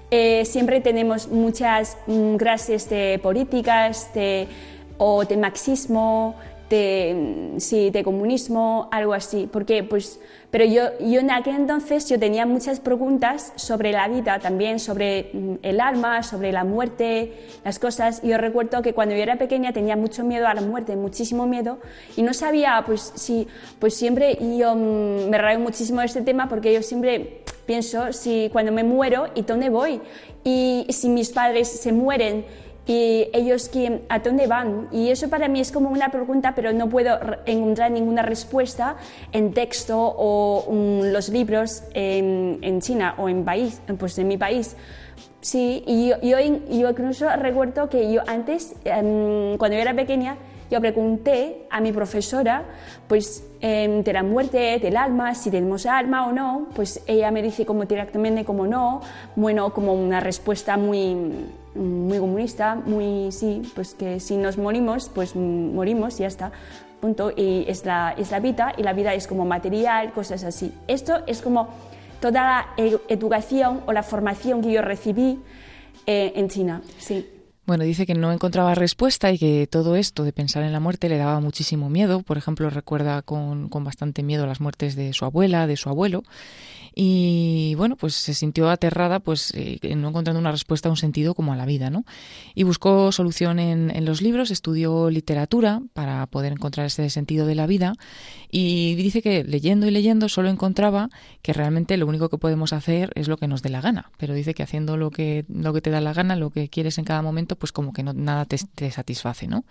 [0.09, 2.37] eh, siempre tenemos muchas mm,
[2.89, 4.47] de políticas de,
[4.97, 6.33] o de marxismo
[6.71, 9.47] de, sí, de comunismo, algo así.
[9.51, 10.19] Porque, pues,
[10.49, 15.29] pero yo, yo en aquel entonces yo tenía muchas preguntas sobre la vida, también sobre
[15.33, 18.21] mm, el alma, sobre la muerte, las cosas.
[18.23, 21.45] Y yo recuerdo que cuando yo era pequeña tenía mucho miedo a la muerte, muchísimo
[21.45, 21.77] miedo,
[22.15, 23.47] y no sabía, pues, si,
[23.77, 28.49] pues siempre yo mm, me rayo muchísimo de este tema porque yo siempre pienso si
[28.51, 30.01] cuando me muero y dónde voy
[30.43, 32.45] y si mis padres se mueren
[32.87, 33.69] y ellos
[34.09, 34.87] a dónde van.
[34.91, 38.97] Y eso para mí es como una pregunta, pero no puedo encontrar ninguna respuesta
[39.31, 44.37] en texto o en los libros en, en, China o en, país, pues en mi
[44.37, 44.75] país.
[45.41, 50.37] Sí, y yo, yo, yo incluso recuerdo que yo antes, em, cuando yo era pequeña,
[50.69, 52.63] yo pregunté a mi profesora,
[53.07, 57.41] pues, em, de la muerte, del alma, si tenemos alma o no, pues ella me
[57.41, 59.01] dice como directamente como no,
[59.35, 61.15] bueno, como una respuesta muy,
[61.75, 66.51] muy comunista, muy, sí, pues que si nos morimos, pues morimos y ya está,
[66.99, 70.73] punto, y es la, es la vida, y la vida es como material, cosas así.
[70.87, 71.69] Esto es como
[72.19, 72.67] toda la
[73.07, 75.39] educación o la formación que yo recibí
[76.05, 77.27] eh, en China, sí.
[77.65, 81.09] Bueno, dice que no encontraba respuesta y que todo esto de pensar en la muerte
[81.09, 82.21] le daba muchísimo miedo.
[82.21, 86.23] Por ejemplo, recuerda con, con bastante miedo las muertes de su abuela, de su abuelo
[86.93, 91.33] y bueno, pues se sintió aterrada pues eh, no encontrando una respuesta a un sentido
[91.33, 92.03] como a la vida, ¿no?
[92.53, 97.55] Y buscó solución en, en, los libros, estudió literatura para poder encontrar ese sentido de
[97.55, 97.93] la vida
[98.49, 101.09] y dice que leyendo y leyendo solo encontraba
[101.41, 104.33] que realmente lo único que podemos hacer es lo que nos dé la gana, pero
[104.33, 107.05] dice que haciendo lo que, lo que te da la gana, lo que quieres en
[107.05, 109.63] cada momento, pues como que no, nada te, te satisface, ¿no?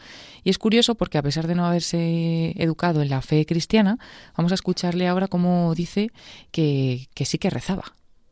[0.42, 3.98] Y es curioso porque a pesar de no haberse educado en la fe cristiana,
[4.36, 6.10] vamos a escucharle ahora cómo dice
[6.50, 7.84] que, que sí que rezaba.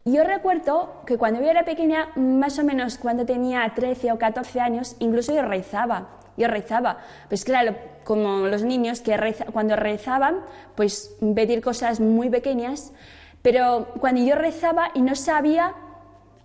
[0.04, 4.60] Yo recuerdo que cuando yo era pequeña, más o menos cuando tenía 13 o 14
[4.60, 6.08] años, incluso yo rezaba.
[6.36, 6.98] Yo rezaba.
[7.28, 9.16] Pues claro, como los niños que
[9.52, 10.40] cuando rezaban,
[10.76, 12.92] pues pedir cosas muy pequeñas,
[13.42, 15.74] pero cuando yo rezaba y no sabía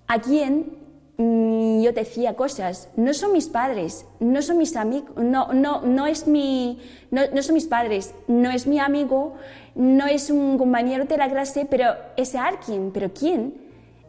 [0.08, 0.83] a quién
[1.18, 2.89] Mm, yo decía cosas.
[2.95, 6.80] No son mis padres, no son mis amigos, no, no, no, es mi,
[7.11, 9.36] no, no, son mis padres, no es mi amigo,
[9.76, 13.53] no es un compañero de la clase, pero es alguien, pero ¿quién?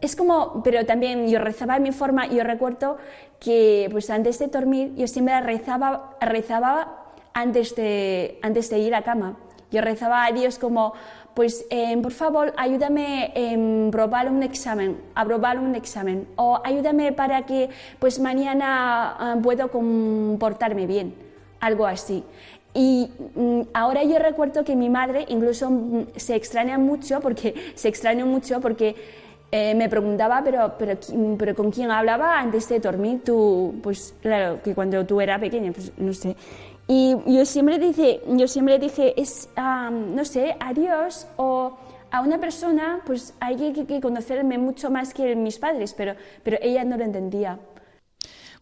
[0.01, 2.97] Es como, pero también yo rezaba de mi forma, yo recuerdo
[3.39, 9.03] que pues antes de dormir yo siempre rezaba, rezaba antes de, antes de ir a
[9.03, 9.37] cama.
[9.71, 10.95] Yo rezaba a Dios como,
[11.35, 17.13] pues em, por favor ayúdame a probar un examen, a probar un examen, o ayúdame
[17.13, 17.69] para que
[17.99, 21.15] pues mañana ah, puedo comportarme bien,
[21.61, 22.25] algo así.
[22.75, 27.89] Y mm, ahora yo recuerdo que mi madre incluso mm, se extraña mucho porque se
[27.89, 28.97] extraña mucho porque
[29.53, 30.99] eh, me preguntaba, pero, pero,
[31.39, 33.21] pero ¿con quién hablaba antes de dormir?
[33.25, 36.35] Tú, pues claro, que cuando tú eras pequeña, pues no sé.
[36.87, 41.79] Y yo siempre dije, yo siempre dije, es, no sé, a Dios o
[42.11, 46.59] a una persona, pues hay que, que, conocerme mucho más que mis padres, pero, pero
[46.61, 47.59] ella no lo entendía.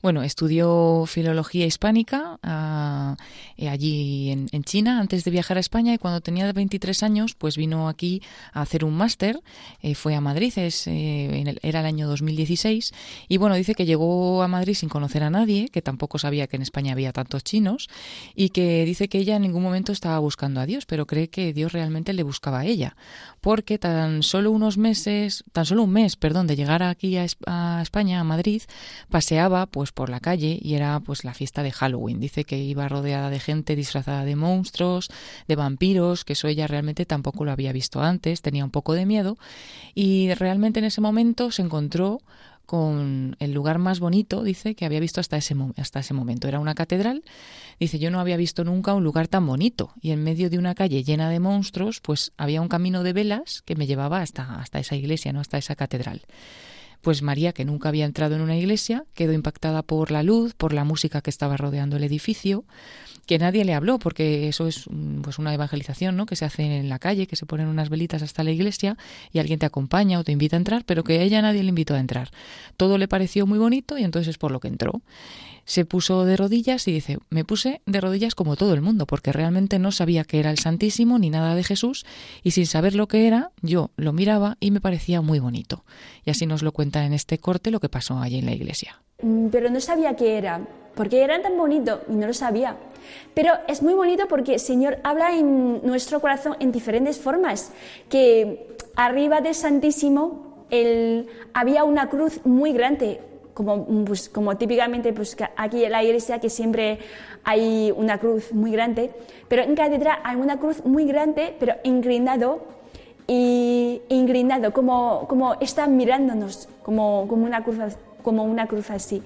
[0.03, 3.17] Bueno, estudió filología hispánica ah,
[3.57, 7.57] eh, allí en, China antes de viajar a España y cuando tenía 23 años pues
[7.57, 8.21] vino aquí
[8.53, 9.41] a hacer un máster,
[9.81, 12.93] eh, fue a Madrid, es, eh, era el año 2016
[13.29, 16.57] y bueno, dice que llegó a Madrid sin conocer a nadie, que tampoco sabía que
[16.57, 17.89] en España había tantos chinos
[18.35, 21.53] y que dice que ella en ningún momento estaba buscando a Dios, pero cree que
[21.53, 22.97] Dios realmente le buscaba a ella,
[23.41, 27.83] porque tan solo unos meses, tan solo un mes, perdón, de llegar aquí a, a
[27.83, 28.63] España, a Madrid,
[29.09, 32.21] paseaba pues por la calle y era pues la fiesta de Halloween.
[32.21, 35.11] Dice que iba rodeada de gente disfrazada de monstruos,
[35.49, 39.07] de vampiros, que eso ella realmente tampoco lo había visto antes, tenía un poco de
[39.07, 39.37] miedo
[39.95, 42.21] y realmente en ese momento se encontró
[42.67, 46.49] con el lugar más bonito, dice, que había visto hasta ese, hasta ese momento.
[46.49, 47.23] Era una catedral.
[47.79, 49.93] Dice, yo no había visto nunca un lugar tan bonito.
[50.01, 53.63] Y en medio de una calle llena de monstruos, pues había un camino de velas
[53.67, 55.41] que me llevaba hasta, hasta esa iglesia, ¿no?
[55.41, 56.23] hasta esa catedral.
[57.03, 60.73] Pues María, que nunca había entrado en una iglesia, quedó impactada por la luz, por
[60.73, 62.65] la música que estaba rodeando el edificio,
[63.27, 64.87] que nadie le habló, porque eso es
[65.23, 66.27] pues una evangelización, ¿no?
[66.27, 68.97] Que se hace en la calle, que se ponen unas velitas hasta la iglesia
[69.33, 71.71] y alguien te acompaña o te invita a entrar, pero que a ella nadie le
[71.71, 72.31] invitó a entrar.
[72.77, 75.03] Todo le pareció muy bonito y entonces es por lo que entró
[75.65, 79.33] se puso de rodillas y dice, me puse de rodillas como todo el mundo, porque
[79.33, 82.05] realmente no sabía que era el Santísimo ni nada de Jesús,
[82.43, 85.85] y sin saber lo que era, yo lo miraba y me parecía muy bonito.
[86.25, 89.01] Y así nos lo cuenta en este corte lo que pasó allí en la iglesia.
[89.23, 92.77] Mm, pero no sabía qué era, porque era tan bonito y no lo sabía.
[93.35, 97.73] Pero es muy bonito porque el Señor habla en nuestro corazón en diferentes formas,
[98.09, 103.21] que arriba del Santísimo el, había una cruz muy grande,
[103.55, 106.99] como, pues, como típicamente pues, aquí en la iglesia que siempre
[107.45, 109.11] hay una cruz muy grande,
[109.49, 112.61] pero en catedral hay una cruz muy grande, pero inclinado
[113.27, 117.79] y inclinado, como, como está mirándonos, como, como, una cruz,
[118.23, 119.23] como una cruz así.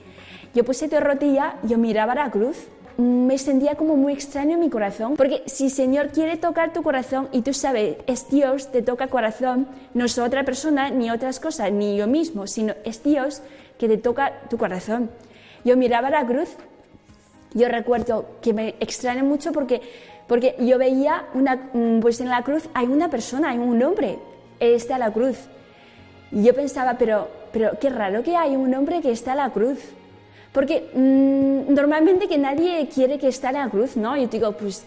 [0.55, 2.69] Yo puse de rodilla, yo miraba la cruz
[2.99, 6.83] me sentía como muy extraño en mi corazón, porque si el Señor quiere tocar tu
[6.83, 11.39] corazón y tú sabes, es Dios, te toca corazón, no es otra persona, ni otras
[11.39, 13.43] cosas, ni yo mismo, sino es Dios
[13.79, 15.11] que te toca tu corazón.
[15.65, 16.57] Yo miraba la cruz,
[17.55, 19.81] yo recuerdo que me extraña mucho porque,
[20.27, 24.19] porque yo veía, una, mm, pues en la cruz hay una persona, hay un hombre,
[24.61, 25.39] está la cruz.
[26.33, 29.51] Y yo pensaba, pero, pero qué raro que hay un hombre que está en la
[29.51, 29.79] cruz.
[30.53, 34.17] Porque mm, normalmente que nadie quiere que esté en la cruz, ¿no?
[34.17, 34.85] Yo digo, pues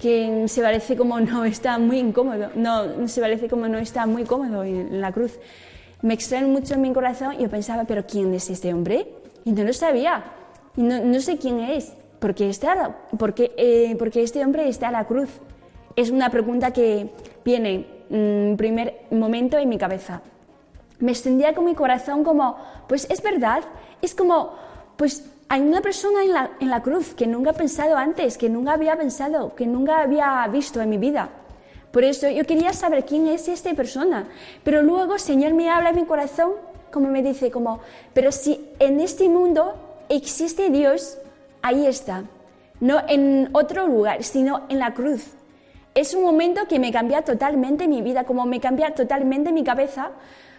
[0.00, 4.24] que se parece como no está muy incómodo, no, se parece como no está muy
[4.24, 5.38] cómodo en la cruz.
[6.02, 9.08] Me extraen mucho en mi corazón yo pensaba, pero ¿quién es este hombre?
[9.44, 10.24] Y no lo sabía,
[10.76, 14.92] y no, no sé quién es, porque, está, porque, eh, porque este hombre está en
[14.92, 15.30] la cruz.
[15.96, 17.10] Es una pregunta que
[17.44, 20.22] viene en primer momento en mi cabeza.
[20.98, 22.56] Me extendía con mi corazón como,
[22.88, 23.62] pues es verdad,
[24.00, 24.52] es como
[24.96, 28.48] pues hay una persona en la, en la cruz que nunca he pensado antes, que
[28.48, 31.28] nunca había pensado, que nunca había visto en mi vida.
[31.92, 34.28] Por eso yo quería saber quién es esta persona.
[34.64, 36.52] Pero luego el Señor me habla en mi corazón,
[36.90, 37.80] como me dice, como,
[38.14, 39.74] pero si en este mundo
[40.08, 41.18] existe Dios,
[41.60, 42.24] ahí está.
[42.80, 45.34] No en otro lugar, sino en la cruz.
[45.94, 50.10] Es un momento que me cambia totalmente mi vida, como me cambia totalmente mi cabeza,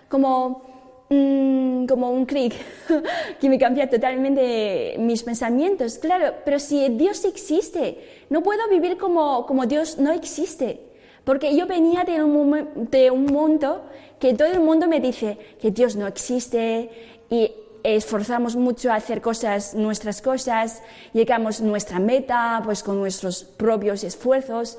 [0.07, 0.73] como
[1.09, 2.55] Mm, como un clic
[3.39, 5.99] que me cambia totalmente mis pensamientos.
[5.99, 10.92] Claro, pero si Dios existe, no puedo vivir como, como Dios no existe.
[11.23, 13.83] Porque yo venía de un, mundo
[14.19, 16.89] que todo el mundo me dice que Dios no existe
[17.29, 17.51] y
[17.83, 20.81] esforzamos mucho a hacer cosas, nuestras cosas,
[21.13, 24.77] llegamos a nuestra meta pues con nuestros propios esfuerzos.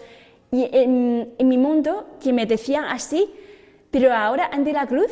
[0.51, 3.29] Y en, en mi mundo que me decían así,
[3.91, 5.11] pero ahora ante la cruz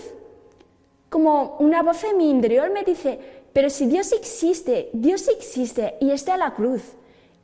[1.09, 3.19] como una voz en mi interior me dice,
[3.53, 6.83] pero si Dios existe, Dios existe y está en la cruz.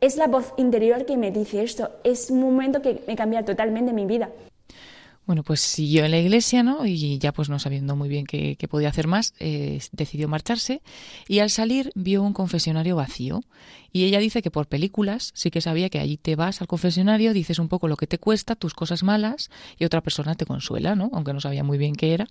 [0.00, 1.90] Es la voz interior que me dice esto.
[2.04, 4.30] Es un momento que me cambia totalmente mi vida.
[5.26, 6.86] Bueno, pues siguió en la iglesia, ¿no?
[6.86, 10.80] Y ya pues no sabiendo muy bien qué, podía hacer más, eh, decidió marcharse
[11.26, 13.42] y al salir vio un confesionario vacío.
[13.92, 17.34] Y ella dice que por películas sí que sabía que allí te vas al confesionario,
[17.34, 20.94] dices un poco lo que te cuesta, tus cosas malas, y otra persona te consuela,
[20.94, 21.10] ¿no?
[21.12, 22.26] Aunque no sabía muy bien qué era.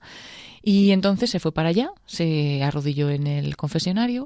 [0.64, 4.26] Y entonces se fue para allá, se arrodilló en el confesionario,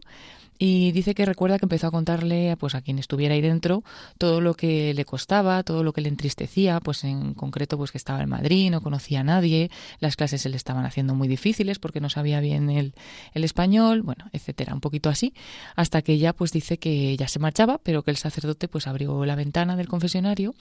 [0.63, 3.83] y dice que recuerda que empezó a contarle pues a quien estuviera ahí dentro
[4.19, 7.97] todo lo que le costaba, todo lo que le entristecía, pues en concreto pues que
[7.97, 11.79] estaba en Madrid, no conocía a nadie, las clases se le estaban haciendo muy difíciles
[11.79, 12.93] porque no sabía bien el,
[13.33, 15.33] el español, bueno, etcétera, un poquito así,
[15.75, 19.25] hasta que ella pues dice que ya se marchaba, pero que el sacerdote pues abrió
[19.25, 20.53] la ventana del confesionario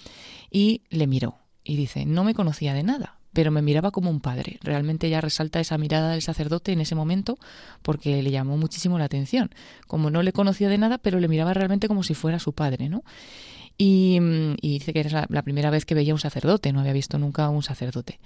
[0.51, 4.20] y le miró y dice, no me conocía de nada, pero me miraba como un
[4.20, 4.59] padre.
[4.62, 7.39] Realmente ya resalta esa mirada del sacerdote en ese momento
[7.83, 9.51] porque le llamó muchísimo la atención.
[9.87, 12.89] Como no le conocía de nada, pero le miraba realmente como si fuera su padre,
[12.89, 13.05] ¿no?
[13.83, 14.20] Y,
[14.61, 17.62] dice que era la, primera vez que veía un sacerdote, no había visto nunca un
[17.62, 18.20] sacerdote.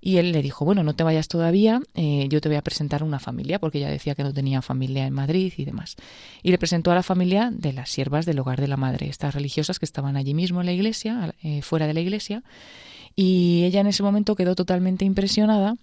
[0.00, 3.02] Y él le dijo, bueno, no te vayas todavía, eh, yo te voy a presentar
[3.02, 5.96] una familia, porque ella decía que no tenía familia en Madrid y demás.
[6.42, 9.34] Y le presentó a la familia de las siervas del hogar de la madre, estas
[9.34, 12.42] religiosas que estaban allí mismo en la iglesia, eh, fuera de la iglesia,
[13.16, 15.76] y ella en ese momento quedó totalmente impresionada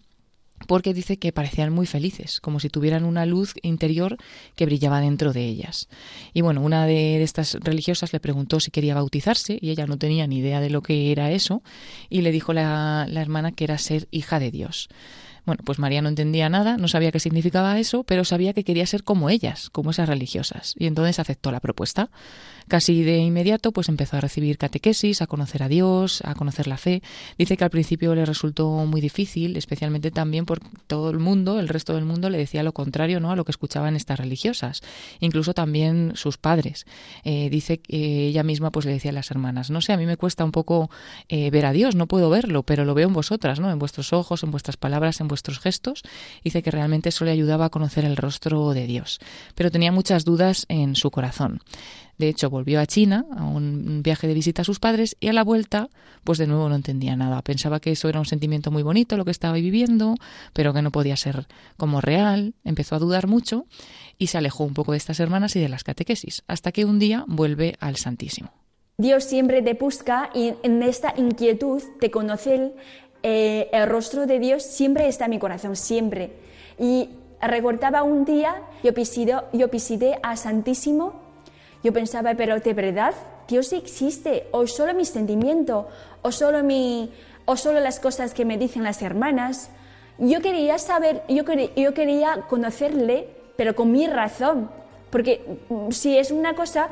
[0.67, 4.17] porque dice que parecían muy felices, como si tuvieran una luz interior
[4.55, 5.89] que brillaba dentro de ellas.
[6.33, 10.27] Y bueno, una de estas religiosas le preguntó si quería bautizarse y ella no tenía
[10.27, 11.63] ni idea de lo que era eso
[12.09, 14.87] y le dijo la, hermana que era ser hija de Dios.
[15.45, 18.85] Bueno, pues María no entendía nada, no sabía qué significaba eso, pero sabía que quería
[18.85, 22.09] ser como ellas, como esas religiosas, y entonces aceptó la propuesta.
[22.67, 26.77] Casi de inmediato, pues empezó a recibir catequesis, a conocer a Dios, a conocer la
[26.77, 27.01] fe.
[27.37, 31.67] Dice que al principio le resultó muy difícil, especialmente también porque todo el mundo, el
[31.67, 33.31] resto del mundo, le decía lo contrario, ¿no?
[33.31, 34.81] A lo que escuchaban estas religiosas,
[35.19, 36.85] incluso también sus padres.
[37.23, 40.05] Eh, dice que ella misma, pues le decía a las hermanas, no sé, a mí
[40.05, 40.89] me cuesta un poco
[41.29, 43.71] eh, ver a Dios, no puedo verlo, pero lo veo en vosotras, ¿no?
[43.71, 46.03] En vuestros ojos, en vuestras palabras, en vuestros gestos.
[46.43, 49.19] Dice que realmente eso le ayudaba a conocer el rostro de Dios,
[49.55, 51.61] pero tenía muchas dudas en su corazón.
[52.17, 55.33] De hecho, volvió a China a un viaje de visita a sus padres y a
[55.33, 55.89] la vuelta,
[56.23, 57.41] pues de nuevo no entendía nada.
[57.41, 60.15] Pensaba que eso era un sentimiento muy bonito lo que estaba viviendo,
[60.53, 61.47] pero que no podía ser
[61.77, 62.53] como real.
[62.63, 63.65] Empezó a dudar mucho
[64.17, 66.99] y se alejó un poco de estas hermanas y de las catequesis, hasta que un
[66.99, 68.51] día vuelve al Santísimo.
[68.97, 72.75] Dios siempre te busca y en esta inquietud de conocer
[73.23, 76.33] eh, el rostro de Dios siempre está en mi corazón, siempre.
[76.77, 77.09] Y
[77.41, 81.22] recordaba un día, yo pisé, yo pisé a Santísimo,
[81.83, 83.13] yo pensaba, pero de verdad,
[83.47, 85.87] Dios existe, o solo mi sentimiento,
[86.21, 87.11] o solo, mi,
[87.45, 89.69] o solo las cosas que me dicen las hermanas.
[90.17, 93.27] Yo quería saber, yo quería, yo quería conocerle,
[93.57, 94.69] pero con mi razón,
[95.09, 96.87] porque mm, si es una cosa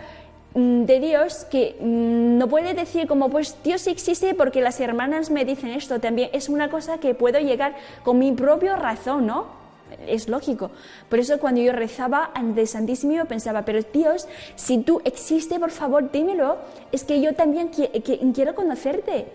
[0.53, 5.31] mm, de Dios que mm, no puede decir como pues Dios existe porque las hermanas
[5.31, 9.60] me dicen esto también es una cosa que puedo llegar con mi propia razón, ¿no?
[10.07, 10.71] Es lógico.
[11.09, 15.71] Por eso cuando yo rezaba ante Santísimo yo pensaba, pero Dios, si tú existes, por
[15.71, 16.57] favor, dímelo,
[16.91, 19.25] es que yo también quiero conocerte.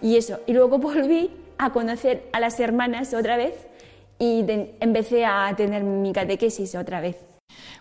[0.00, 3.54] Y eso, y luego volví a conocer a las hermanas otra vez
[4.18, 4.44] y
[4.80, 7.33] empecé a tener mi catequesis otra vez.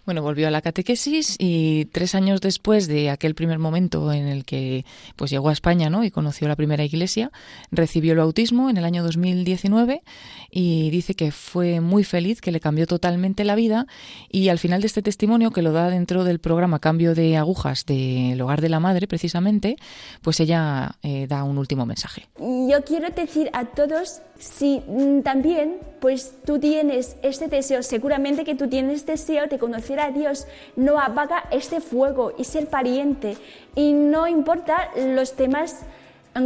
[0.05, 4.43] Bueno, volvió a la catequesis y tres años después de aquel primer momento en el
[4.43, 4.86] que
[5.16, 6.03] pues llegó a España ¿no?
[6.03, 7.32] y conoció la primera iglesia,
[7.72, 10.03] recibió el bautismo en el año 2019
[10.51, 13.88] y dice que fue muy feliz, que le cambió totalmente la vida
[14.30, 17.86] y al final de este testimonio, que lo da dentro del programa Cambio de Agujas
[17.86, 19.78] del Hogar de la Madre, precisamente,
[20.22, 22.28] pues ella eh, da un último mensaje.
[22.38, 28.55] Yo quiero decir a todos si mm, también pues tú tienes este deseo, seguramente que
[28.55, 33.38] tú tienes deseo de conocer a Dios, no apaga este fuego y ser pariente.
[33.75, 35.79] Y no importa los temas,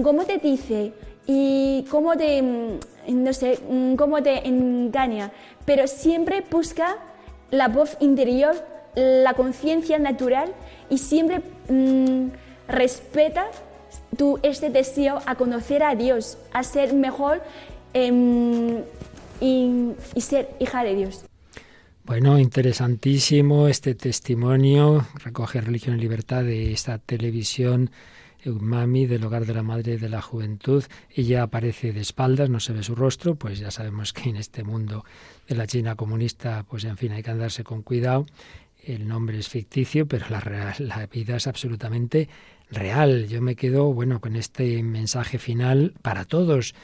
[0.04, 0.94] cómo te dice
[1.26, 5.32] y cómo te, mm, no sé, mm, cómo te engaña,
[5.66, 6.98] pero siempre busca
[7.50, 8.56] la voz interior,
[8.96, 10.54] la conciencia natural
[10.90, 11.42] y siempre
[12.68, 13.48] respeta
[14.18, 17.42] tu, este deseo a conocer a Dios, a ser mejor
[18.00, 18.84] Em,
[19.42, 21.26] y, ser hija de Dios.
[22.06, 27.90] Bueno, interesantísimo este testimonio, recoge Religión y Libertad de esta televisión
[28.46, 30.84] Mami del Hogar de la Madre de la Juventud.
[31.10, 34.64] Ella aparece de espaldas, no se ve su rostro, pues ya sabemos que en este
[34.64, 35.04] mundo
[35.48, 38.28] de la China comunista, pues en fin, hay que andarse con cuidado.
[38.84, 42.30] El nombre es ficticio, pero la vida es absolutamente
[42.70, 43.28] real.
[43.28, 46.76] Yo me quedo, bueno, con este mensaje final para todos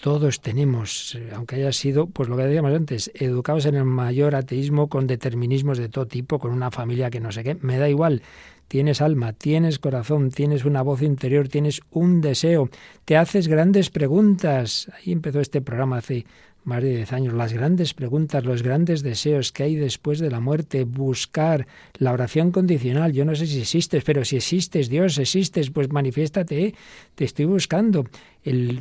[0.00, 4.34] todos tenemos, eh, aunque haya sido, pues lo que decíamos antes, educados en el mayor
[4.34, 7.88] ateísmo con determinismos de todo tipo, con una familia que no sé qué, me da
[7.88, 8.22] igual.
[8.68, 12.68] Tienes alma, tienes corazón, tienes una voz interior, tienes un deseo,
[13.04, 14.90] te haces grandes preguntas.
[14.94, 16.26] Ahí empezó este programa hace
[16.66, 20.40] más de diez años, las grandes preguntas, los grandes deseos que hay después de la
[20.40, 23.12] muerte, buscar la oración condicional.
[23.12, 26.74] Yo no sé si existes, pero si existes, Dios, existes, pues manifiéstate,
[27.14, 28.04] te estoy buscando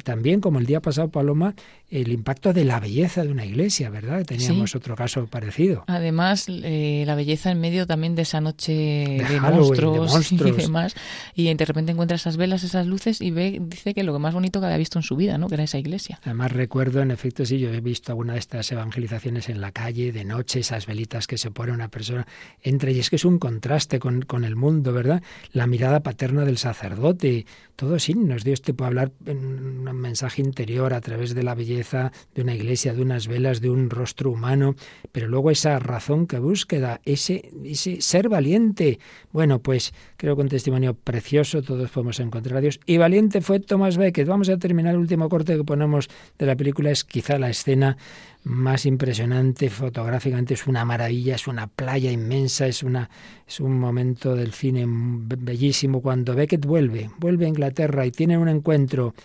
[0.03, 1.55] también, como el día pasado, Paloma,
[1.89, 4.25] el impacto de la belleza de una iglesia, ¿verdad?
[4.25, 5.83] Teníamos otro caso parecido.
[5.87, 10.95] Además, eh, la belleza en medio también de esa noche de, monstruos, y demás.
[11.35, 14.59] Y de repente encuentra esas velas, esas luces y ve, dice que lo más bonito
[14.59, 15.47] que había visto en su vida, ¿no?
[15.47, 16.19] Que era esa iglesia.
[16.23, 20.11] Además, recuerdo, en efecto, sí, yo he visto alguna de estas evangelizaciones en la calle,
[20.11, 22.27] de noche, esas velitas que se pone una persona
[22.61, 25.23] entre, y es que es un contraste con, con el mundo, ¿verdad?
[25.53, 27.45] La mirada paterna del sacerdote,
[27.75, 28.43] todos signos.
[28.43, 32.53] Dios te puede hablar en un mensaje interior a través de la belleza de una
[32.53, 34.75] iglesia, de unas velas, de un rostro humano,
[35.11, 38.99] pero luego esa razón que búsqueda, ese, ese ser valiente.
[39.31, 42.79] Bueno, pues creo que un testimonio precioso, todos podemos encontrar a Dios.
[42.85, 44.27] Y valiente fue Thomas Becket.
[44.27, 47.97] Vamos a terminar el último corte que ponemos de la película, es quizá la escena
[48.45, 53.09] más impresionante fotográficamente, es una maravilla, es una playa inmensa, es, una,
[53.47, 58.47] es un momento del cine bellísimo cuando Beckett vuelve, vuelve a Inglaterra y tiene un
[58.47, 59.15] encuentro,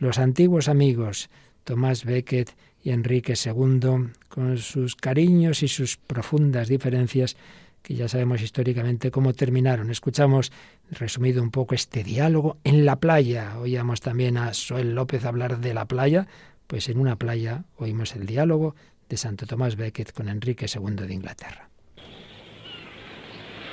[0.00, 1.30] los antiguos amigos,
[1.62, 7.36] Tomás Beckett y Enrique II, con sus cariños y sus profundas diferencias,
[7.82, 9.90] que ya sabemos históricamente cómo terminaron.
[9.90, 10.52] Escuchamos,
[10.90, 13.58] resumido un poco, este diálogo en la playa.
[13.58, 16.26] Oíamos también a Soel López hablar de la playa,
[16.66, 18.74] pues en una playa oímos el diálogo
[19.08, 21.68] de Santo Tomás Becket con Enrique II de Inglaterra.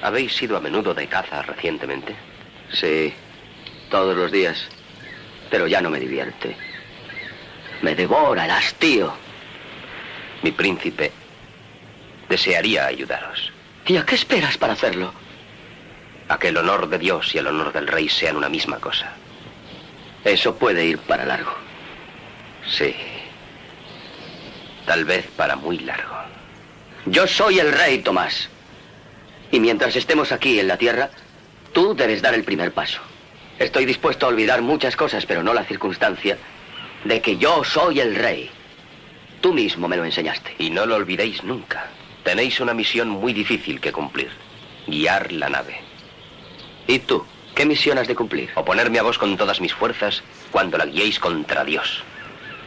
[0.01, 2.15] ¿Habéis ido a menudo de caza recientemente?
[2.71, 3.13] Sí,
[3.89, 4.69] todos los días.
[5.49, 6.55] Pero ya no me divierte.
[7.81, 9.13] Me devora el hastío.
[10.41, 11.11] Mi príncipe
[12.29, 13.51] desearía ayudaros.
[13.85, 15.13] ¿Y a qué esperas para hacerlo?
[16.27, 19.13] A que el honor de Dios y el honor del rey sean una misma cosa.
[20.23, 21.53] Eso puede ir para largo.
[22.69, 22.93] Sí.
[24.85, 26.15] Tal vez para muy largo.
[27.05, 28.49] Yo soy el rey, Tomás.
[29.51, 31.09] Y mientras estemos aquí en la tierra,
[31.71, 32.99] tú debes dar el primer paso.
[33.59, 36.37] Estoy dispuesto a olvidar muchas cosas, pero no la circunstancia
[37.03, 38.49] de que yo soy el rey.
[39.41, 40.55] Tú mismo me lo enseñaste.
[40.59, 41.87] Y no lo olvidéis nunca.
[42.23, 44.29] Tenéis una misión muy difícil que cumplir.
[44.85, 45.79] Guiar la nave.
[46.87, 47.25] ¿Y tú?
[47.55, 48.49] ¿Qué misión has de cumplir?
[48.55, 52.03] Oponerme a vos con todas mis fuerzas cuando la guiéis contra Dios.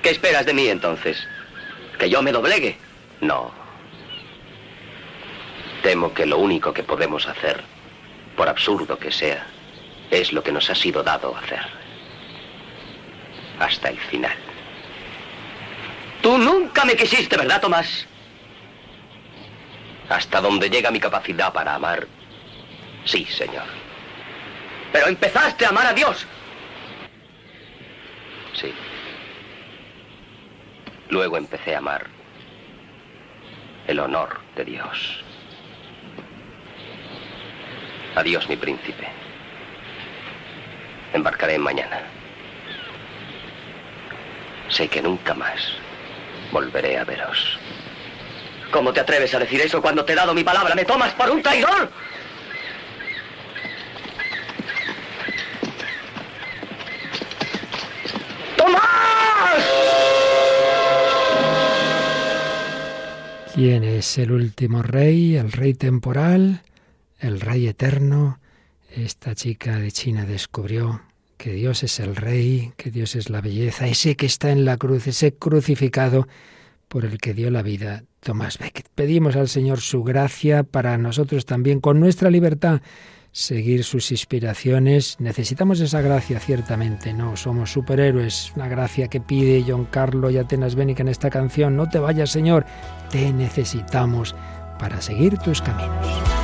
[0.02, 1.24] ¿Qué esperas de mí entonces?
[1.98, 2.76] ¿Que yo me doblegue?
[3.20, 3.52] No.
[5.82, 7.62] Temo que lo único que podemos hacer,
[8.36, 9.46] por absurdo que sea,
[10.10, 11.60] es lo que nos ha sido dado hacer.
[13.58, 14.36] Hasta el final.
[16.22, 18.06] Tú nunca me quisiste, ¿verdad, Tomás?
[20.08, 22.06] Hasta donde llega mi capacidad para amar,
[23.04, 23.64] sí, señor.
[24.92, 26.26] Pero empezaste a amar a Dios.
[28.54, 28.74] Sí.
[31.08, 32.06] Luego empecé a amar
[33.86, 35.24] el honor de Dios.
[38.16, 39.08] Adiós, mi príncipe.
[41.12, 42.00] Embarcaré mañana.
[44.68, 45.60] Sé que nunca más
[46.52, 47.58] volveré a veros.
[48.70, 50.74] ¿Cómo te atreves a decir eso cuando te he dado mi palabra?
[50.74, 51.90] ¿Me tomas por un traidor?
[58.56, 58.82] ¡Tomás!
[63.54, 66.62] ¿Quién es el último rey, el rey temporal,
[67.18, 68.39] el rey eterno?
[68.94, 71.02] Esta chica de China descubrió
[71.36, 74.76] que Dios es el rey, que Dios es la belleza, ese que está en la
[74.76, 76.26] cruz, ese crucificado
[76.88, 78.88] por el que dio la vida Tomás Becket.
[78.94, 82.82] Pedimos al Señor su gracia para nosotros también, con nuestra libertad,
[83.30, 85.16] seguir sus inspiraciones.
[85.20, 88.52] Necesitamos esa gracia, ciertamente, no somos superhéroes.
[88.56, 91.76] La gracia que pide John Carlo y Atenas Bénica en esta canción.
[91.76, 92.66] No te vayas, Señor,
[93.10, 94.34] te necesitamos
[94.80, 96.39] para seguir tus caminos.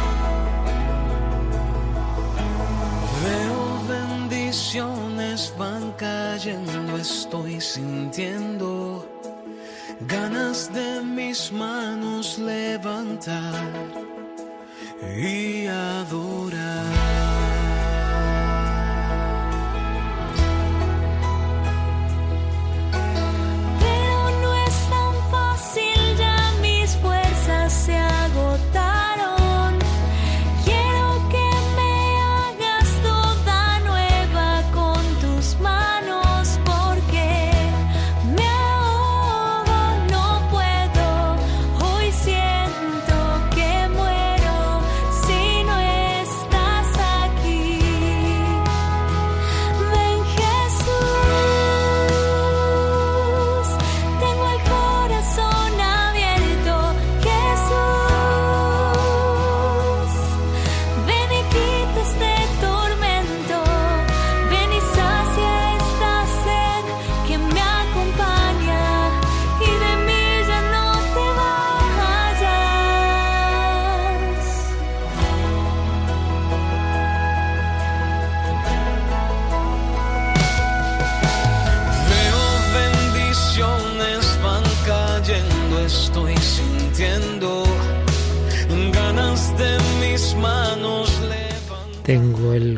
[5.96, 9.04] Cayendo, estoy sintiendo
[10.00, 13.54] ganas de mis manos levantar
[15.16, 17.05] y adorar.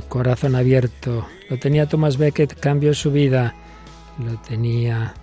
[0.09, 1.27] Corazón abierto.
[1.49, 3.55] Lo tenía Thomas Becket, cambió su vida.
[4.19, 5.15] Lo tenía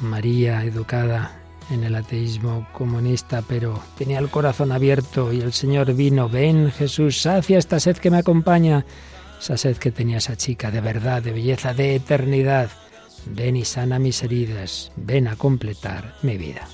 [0.00, 6.28] María, educada en el ateísmo comunista, pero tenía el corazón abierto y el Señor vino.
[6.28, 8.84] Ven Jesús, sacia esta sed que me acompaña,
[9.40, 12.70] esa sed que tenía esa chica, de verdad, de belleza, de eternidad.
[13.26, 16.66] Ven y sana mis heridas, ven a completar mi vida.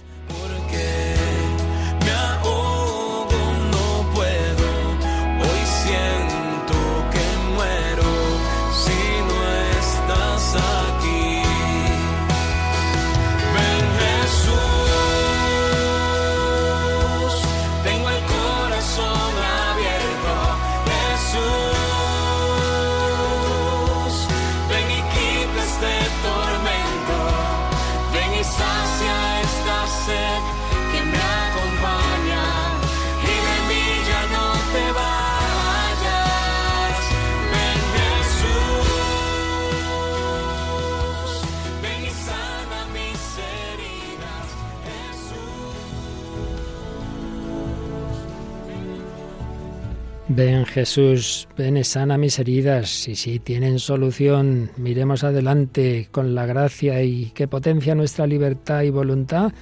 [50.37, 53.09] Ven Jesús, ven y sana mis heridas.
[53.09, 58.91] Y si tienen solución, miremos adelante con la gracia y que potencia nuestra libertad y
[58.91, 59.55] voluntad.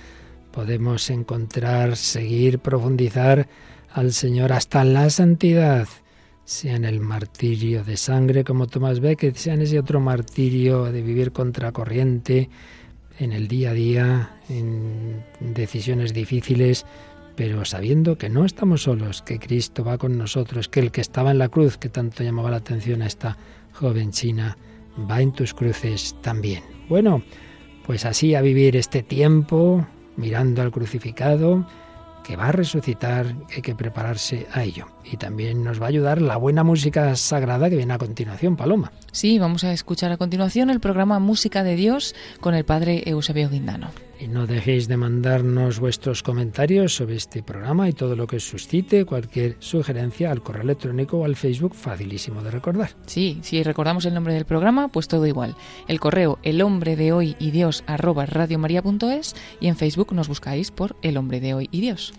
[0.50, 3.46] Podemos encontrar, seguir, profundizar
[3.92, 5.86] al Señor hasta la santidad,
[6.44, 11.02] sea en el martirio de sangre como Tomás Becket, sea en ese otro martirio de
[11.02, 12.50] vivir contracorriente
[13.20, 16.84] en el día a día, en decisiones difíciles
[17.36, 21.30] pero sabiendo que no estamos solos, que Cristo va con nosotros, que el que estaba
[21.30, 23.36] en la cruz, que tanto llamaba la atención a esta
[23.72, 24.56] joven china,
[25.10, 26.62] va en tus cruces también.
[26.88, 27.22] Bueno,
[27.86, 31.66] pues así a vivir este tiempo, mirando al crucificado,
[32.24, 34.93] que va a resucitar, hay que prepararse a ello.
[35.10, 38.92] Y también nos va a ayudar la buena música sagrada que viene a continuación, Paloma.
[39.12, 43.48] Sí, vamos a escuchar a continuación el programa Música de Dios con el padre Eusebio
[43.50, 43.90] Guindano.
[44.18, 49.04] Y no dejéis de mandarnos vuestros comentarios sobre este programa y todo lo que suscite,
[49.04, 52.90] cualquier sugerencia al correo electrónico o al Facebook, facilísimo de recordar.
[53.06, 55.56] Sí, si recordamos el nombre del programa, pues todo igual.
[55.88, 60.70] El correo el hombre de hoy y Dios arroba radiomaria.es y en Facebook nos buscáis
[60.70, 62.14] por el hombre de hoy y Dios.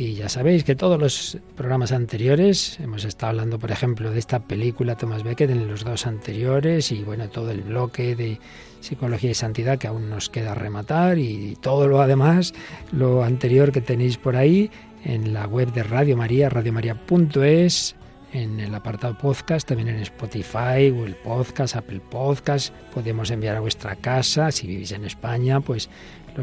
[0.00, 4.38] Y ya sabéis que todos los programas anteriores, hemos estado hablando, por ejemplo, de esta
[4.38, 8.40] película Thomas Becket en los dos anteriores y bueno, todo el bloque de
[8.80, 12.54] psicología y santidad que aún nos queda rematar y todo lo además,
[12.92, 14.70] lo anterior que tenéis por ahí
[15.04, 17.94] en la web de Radio María, radiomaria.es,
[18.32, 22.72] en el apartado podcast, también en Spotify, Google Podcast, Apple Podcast.
[22.94, 25.90] Podemos enviar a vuestra casa, si vivís en España, pues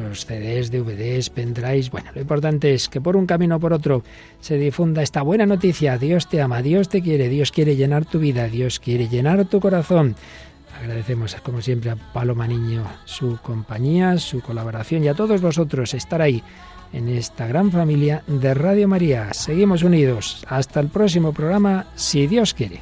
[0.03, 1.91] los CDs, DVDs, pendrives.
[1.91, 4.03] Bueno, lo importante es que por un camino o por otro
[4.39, 5.97] se difunda esta buena noticia.
[5.97, 9.59] Dios te ama, Dios te quiere, Dios quiere llenar tu vida, Dios quiere llenar tu
[9.59, 10.15] corazón.
[10.79, 16.21] Agradecemos, como siempre, a Paloma Niño su compañía, su colaboración y a todos vosotros estar
[16.21, 16.43] ahí
[16.93, 19.33] en esta gran familia de Radio María.
[19.33, 20.45] Seguimos unidos.
[20.47, 22.81] Hasta el próximo programa, si Dios quiere.